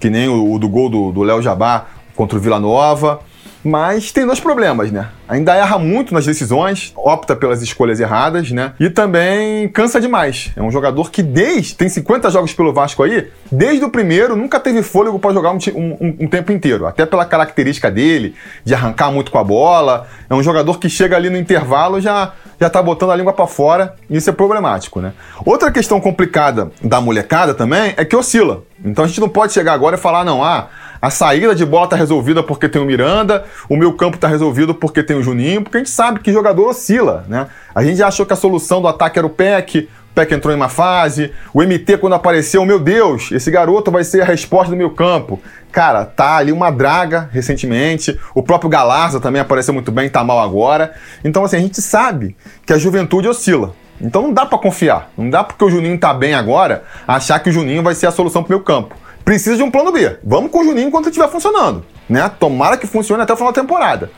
que 0.00 0.10
nem 0.10 0.28
o, 0.28 0.52
o 0.52 0.58
do 0.58 0.68
gol 0.68 1.12
do 1.12 1.22
Léo 1.22 1.40
Jabá 1.40 1.86
contra 2.16 2.36
o 2.36 2.40
Vila 2.40 2.58
Nova. 2.58 3.20
Mas 3.64 4.12
tem 4.12 4.24
dois 4.24 4.40
problemas, 4.40 4.92
né? 4.92 5.08
Ainda 5.28 5.54
erra 5.54 5.78
muito 5.78 6.14
nas 6.14 6.24
decisões, 6.24 6.92
opta 6.96 7.34
pelas 7.34 7.60
escolhas 7.60 8.00
erradas, 8.00 8.50
né? 8.50 8.72
E 8.78 8.88
também 8.88 9.68
cansa 9.68 10.00
demais. 10.00 10.50
É 10.56 10.62
um 10.62 10.70
jogador 10.70 11.10
que 11.10 11.22
desde. 11.22 11.74
tem 11.74 11.88
50 11.88 12.30
jogos 12.30 12.52
pelo 12.52 12.72
Vasco 12.72 13.02
aí, 13.02 13.28
desde 13.50 13.84
o 13.84 13.90
primeiro 13.90 14.36
nunca 14.36 14.60
teve 14.60 14.82
fôlego 14.82 15.18
para 15.18 15.34
jogar 15.34 15.50
um, 15.50 15.58
um, 15.74 16.16
um, 16.20 16.28
tempo 16.28 16.52
inteiro. 16.52 16.86
Até 16.86 17.04
pela 17.04 17.24
característica 17.24 17.90
dele, 17.90 18.34
de 18.64 18.74
arrancar 18.74 19.10
muito 19.10 19.30
com 19.30 19.38
a 19.38 19.44
bola. 19.44 20.06
É 20.30 20.34
um 20.34 20.42
jogador 20.42 20.78
que 20.78 20.88
chega 20.88 21.16
ali 21.16 21.28
no 21.28 21.36
intervalo 21.36 22.00
já 22.00 22.32
já 22.60 22.68
tá 22.68 22.82
botando 22.82 23.12
a 23.12 23.16
língua 23.16 23.32
para 23.32 23.46
fora, 23.46 23.94
e 24.10 24.16
isso 24.16 24.28
é 24.28 24.32
problemático, 24.32 25.00
né? 25.00 25.12
Outra 25.44 25.70
questão 25.70 26.00
complicada 26.00 26.70
da 26.82 27.00
molecada 27.00 27.54
também 27.54 27.94
é 27.96 28.04
que 28.04 28.16
oscila. 28.16 28.62
Então 28.84 29.04
a 29.04 29.08
gente 29.08 29.20
não 29.20 29.28
pode 29.28 29.52
chegar 29.52 29.72
agora 29.72 29.96
e 29.96 29.98
falar, 29.98 30.24
não, 30.24 30.42
ah, 30.42 30.68
a 31.00 31.10
saída 31.10 31.54
de 31.54 31.64
bola 31.64 31.86
tá 31.86 31.96
resolvida 31.96 32.42
porque 32.42 32.68
tem 32.68 32.82
o 32.82 32.84
Miranda, 32.84 33.44
o 33.68 33.76
meu 33.76 33.92
campo 33.92 34.18
tá 34.18 34.26
resolvido 34.26 34.74
porque 34.74 35.02
tem 35.02 35.16
o 35.16 35.22
Juninho, 35.22 35.62
porque 35.62 35.76
a 35.76 35.80
gente 35.80 35.90
sabe 35.90 36.20
que 36.20 36.32
jogador 36.32 36.68
oscila, 36.68 37.24
né? 37.28 37.46
A 37.74 37.84
gente 37.84 37.96
já 37.96 38.08
achou 38.08 38.26
que 38.26 38.32
a 38.32 38.36
solução 38.36 38.82
do 38.82 38.88
ataque 38.88 39.18
era 39.18 39.26
o 39.26 39.30
PEC, 39.30 39.88
o 40.18 40.20
PEC 40.20 40.34
entrou 40.34 40.52
em 40.52 40.56
uma 40.56 40.68
fase, 40.68 41.32
o 41.54 41.62
MT 41.62 41.98
quando 41.98 42.14
apareceu, 42.14 42.64
meu 42.64 42.80
Deus, 42.80 43.30
esse 43.30 43.50
garoto 43.50 43.90
vai 43.90 44.02
ser 44.02 44.22
a 44.22 44.24
resposta 44.24 44.70
do 44.70 44.76
meu 44.76 44.90
campo. 44.90 45.40
Cara, 45.70 46.04
tá 46.04 46.36
ali 46.36 46.50
uma 46.50 46.70
draga 46.70 47.28
recentemente, 47.32 48.18
o 48.34 48.42
próprio 48.42 48.68
Galarza 48.68 49.20
também 49.20 49.40
apareceu 49.40 49.72
muito 49.72 49.92
bem, 49.92 50.08
tá 50.08 50.24
mal 50.24 50.40
agora. 50.40 50.92
Então 51.24 51.44
assim, 51.44 51.56
a 51.56 51.60
gente 51.60 51.80
sabe 51.80 52.36
que 52.66 52.72
a 52.72 52.78
juventude 52.78 53.28
oscila. 53.28 53.74
Então 54.00 54.22
não 54.22 54.32
dá 54.32 54.44
para 54.44 54.58
confiar, 54.58 55.10
não 55.16 55.30
dá 55.30 55.44
porque 55.44 55.64
o 55.64 55.70
Juninho 55.70 55.98
tá 55.98 56.12
bem 56.12 56.34
agora, 56.34 56.84
achar 57.06 57.38
que 57.38 57.50
o 57.50 57.52
Juninho 57.52 57.82
vai 57.82 57.94
ser 57.94 58.06
a 58.06 58.10
solução 58.10 58.42
pro 58.42 58.56
meu 58.56 58.64
campo 58.64 58.94
precisa 59.28 59.58
de 59.58 59.62
um 59.62 59.70
plano 59.70 59.92
B. 59.92 60.16
Vamos 60.24 60.50
com 60.50 60.60
o 60.60 60.64
Juninho 60.64 60.88
enquanto 60.88 61.08
estiver 61.10 61.28
funcionando. 61.28 61.84
Né? 62.08 62.30
Tomara 62.40 62.78
que 62.78 62.86
funcione 62.86 63.22
até 63.22 63.34
o 63.34 63.36
final 63.36 63.52
da 63.52 63.60
temporada. 63.60 64.10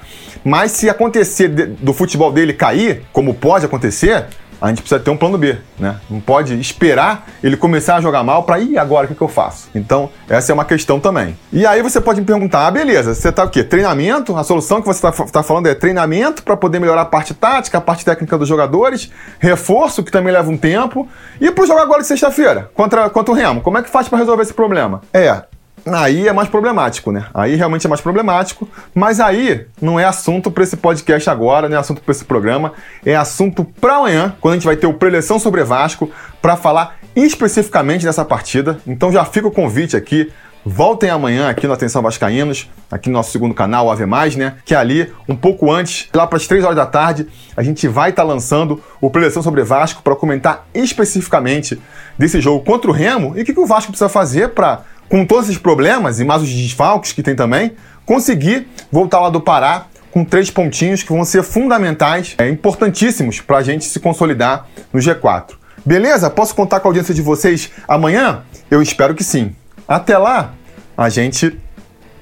Mas 0.44 0.70
se 0.70 0.88
acontecer 0.88 1.48
do 1.48 1.92
futebol 1.92 2.30
dele 2.30 2.52
cair, 2.52 3.02
como 3.12 3.34
pode 3.34 3.66
acontecer, 3.66 4.26
a 4.60 4.68
gente 4.68 4.82
precisa 4.82 5.00
ter 5.00 5.10
um 5.10 5.16
plano 5.16 5.38
B, 5.38 5.56
né? 5.78 5.96
Não 6.08 6.20
pode 6.20 6.58
esperar 6.60 7.26
ele 7.42 7.56
começar 7.56 7.96
a 7.96 8.00
jogar 8.00 8.22
mal 8.22 8.42
para 8.42 8.58
ir 8.58 8.76
agora 8.78 9.06
o 9.06 9.08
que, 9.08 9.14
que, 9.14 9.22
eu 9.22 9.28
faço. 9.28 9.68
Então, 9.74 10.10
essa 10.28 10.52
é 10.52 10.54
uma 10.54 10.64
questão 10.64 11.00
também. 11.00 11.36
E 11.52 11.66
aí 11.66 11.82
você 11.82 12.00
pode 12.00 12.20
me 12.20 12.26
perguntar, 12.26 12.66
ah, 12.66 12.70
beleza, 12.70 13.14
você 13.14 13.32
tá 13.32 13.44
o 13.44 13.48
quê? 13.48 13.64
Treinamento? 13.64 14.36
A 14.36 14.44
solução 14.44 14.80
que 14.80 14.86
você 14.86 15.06
está 15.06 15.24
tá 15.24 15.42
falando 15.42 15.66
é 15.66 15.74
treinamento 15.74 16.42
para 16.42 16.56
poder 16.56 16.78
melhorar 16.78 17.02
a 17.02 17.06
parte 17.06 17.32
tática, 17.32 17.78
a 17.78 17.80
parte 17.80 18.04
técnica 18.04 18.36
dos 18.36 18.48
jogadores, 18.48 19.10
reforço, 19.38 20.02
que 20.02 20.10
também 20.10 20.32
leva 20.32 20.50
um 20.50 20.56
tempo, 20.56 21.08
e 21.40 21.50
para 21.50 21.66
jogar 21.66 21.82
agora 21.82 22.02
de 22.02 22.06
sexta-feira 22.06 22.70
contra, 22.74 23.08
contra 23.08 23.32
o 23.32 23.34
Remo. 23.34 23.60
Como 23.60 23.78
é 23.78 23.82
que 23.82 23.88
faz 23.88 24.08
para 24.08 24.18
resolver 24.18 24.42
esse 24.42 24.54
problema? 24.54 25.00
É, 25.12 25.42
Aí 25.86 26.28
é 26.28 26.32
mais 26.32 26.48
problemático, 26.48 27.10
né? 27.12 27.26
Aí 27.32 27.54
realmente 27.54 27.86
é 27.86 27.88
mais 27.88 28.00
problemático, 28.00 28.68
mas 28.94 29.20
aí 29.20 29.66
não 29.80 29.98
é 29.98 30.04
assunto 30.04 30.50
para 30.50 30.62
esse 30.62 30.76
podcast 30.76 31.28
agora, 31.30 31.68
não 31.68 31.76
é 31.76 31.80
assunto 31.80 32.02
para 32.02 32.12
esse 32.12 32.24
programa, 32.24 32.72
é 33.04 33.16
assunto 33.16 33.64
para 33.64 33.96
amanhã, 33.96 34.34
quando 34.40 34.52
a 34.52 34.56
gente 34.56 34.66
vai 34.66 34.76
ter 34.76 34.86
o 34.86 34.94
Preleção 34.94 35.38
sobre 35.38 35.64
Vasco, 35.64 36.10
para 36.40 36.56
falar 36.56 36.96
especificamente 37.14 38.04
dessa 38.04 38.24
partida. 38.24 38.78
Então 38.86 39.12
já 39.12 39.24
fica 39.24 39.48
o 39.48 39.50
convite 39.50 39.96
aqui, 39.96 40.30
voltem 40.64 41.10
amanhã 41.10 41.48
aqui 41.48 41.66
no 41.66 41.72
Atenção 41.72 42.02
Vascaínos, 42.02 42.68
aqui 42.90 43.08
no 43.08 43.14
nosso 43.14 43.30
segundo 43.30 43.54
canal, 43.54 43.90
Ave 43.90 44.06
Mais, 44.06 44.36
né? 44.36 44.56
Que 44.64 44.74
é 44.74 44.76
ali, 44.76 45.12
um 45.28 45.34
pouco 45.36 45.70
antes, 45.70 46.08
lá 46.14 46.26
para 46.26 46.36
as 46.36 46.46
3 46.46 46.64
horas 46.64 46.76
da 46.76 46.86
tarde, 46.86 47.26
a 47.56 47.62
gente 47.62 47.88
vai 47.88 48.10
estar 48.10 48.22
tá 48.22 48.28
lançando 48.28 48.82
o 49.00 49.10
Preleção 49.10 49.42
sobre 49.42 49.62
Vasco 49.62 50.02
para 50.02 50.14
comentar 50.14 50.66
especificamente 50.74 51.80
desse 52.18 52.40
jogo 52.40 52.64
contra 52.64 52.90
o 52.90 52.94
Remo 52.94 53.36
e 53.36 53.42
o 53.42 53.44
que, 53.44 53.54
que 53.54 53.60
o 53.60 53.66
Vasco 53.66 53.90
precisa 53.90 54.08
fazer 54.08 54.50
para 54.50 54.82
com 55.10 55.26
todos 55.26 55.46
esses 55.46 55.58
problemas 55.58 56.20
e 56.20 56.24
mais 56.24 56.40
os 56.40 56.48
desfalques 56.48 57.12
que 57.12 57.22
tem 57.22 57.34
também, 57.34 57.72
conseguir 58.06 58.68
voltar 58.90 59.20
lá 59.20 59.28
do 59.28 59.40
Pará 59.40 59.86
com 60.10 60.24
três 60.24 60.50
pontinhos 60.50 61.02
que 61.02 61.12
vão 61.12 61.24
ser 61.24 61.42
fundamentais, 61.42 62.34
é, 62.38 62.48
importantíssimos 62.48 63.40
para 63.40 63.58
a 63.58 63.62
gente 63.62 63.84
se 63.84 64.00
consolidar 64.00 64.66
no 64.92 65.00
G4. 65.00 65.54
Beleza? 65.84 66.30
Posso 66.30 66.54
contar 66.54 66.80
com 66.80 66.88
a 66.88 66.90
audiência 66.90 67.12
de 67.12 67.22
vocês 67.22 67.70
amanhã? 67.88 68.42
Eu 68.70 68.80
espero 68.80 69.14
que 69.14 69.24
sim. 69.24 69.54
Até 69.86 70.16
lá, 70.16 70.54
a 70.96 71.08
gente 71.08 71.58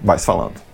vai 0.01 0.19
se 0.19 0.25
falando. 0.25 0.68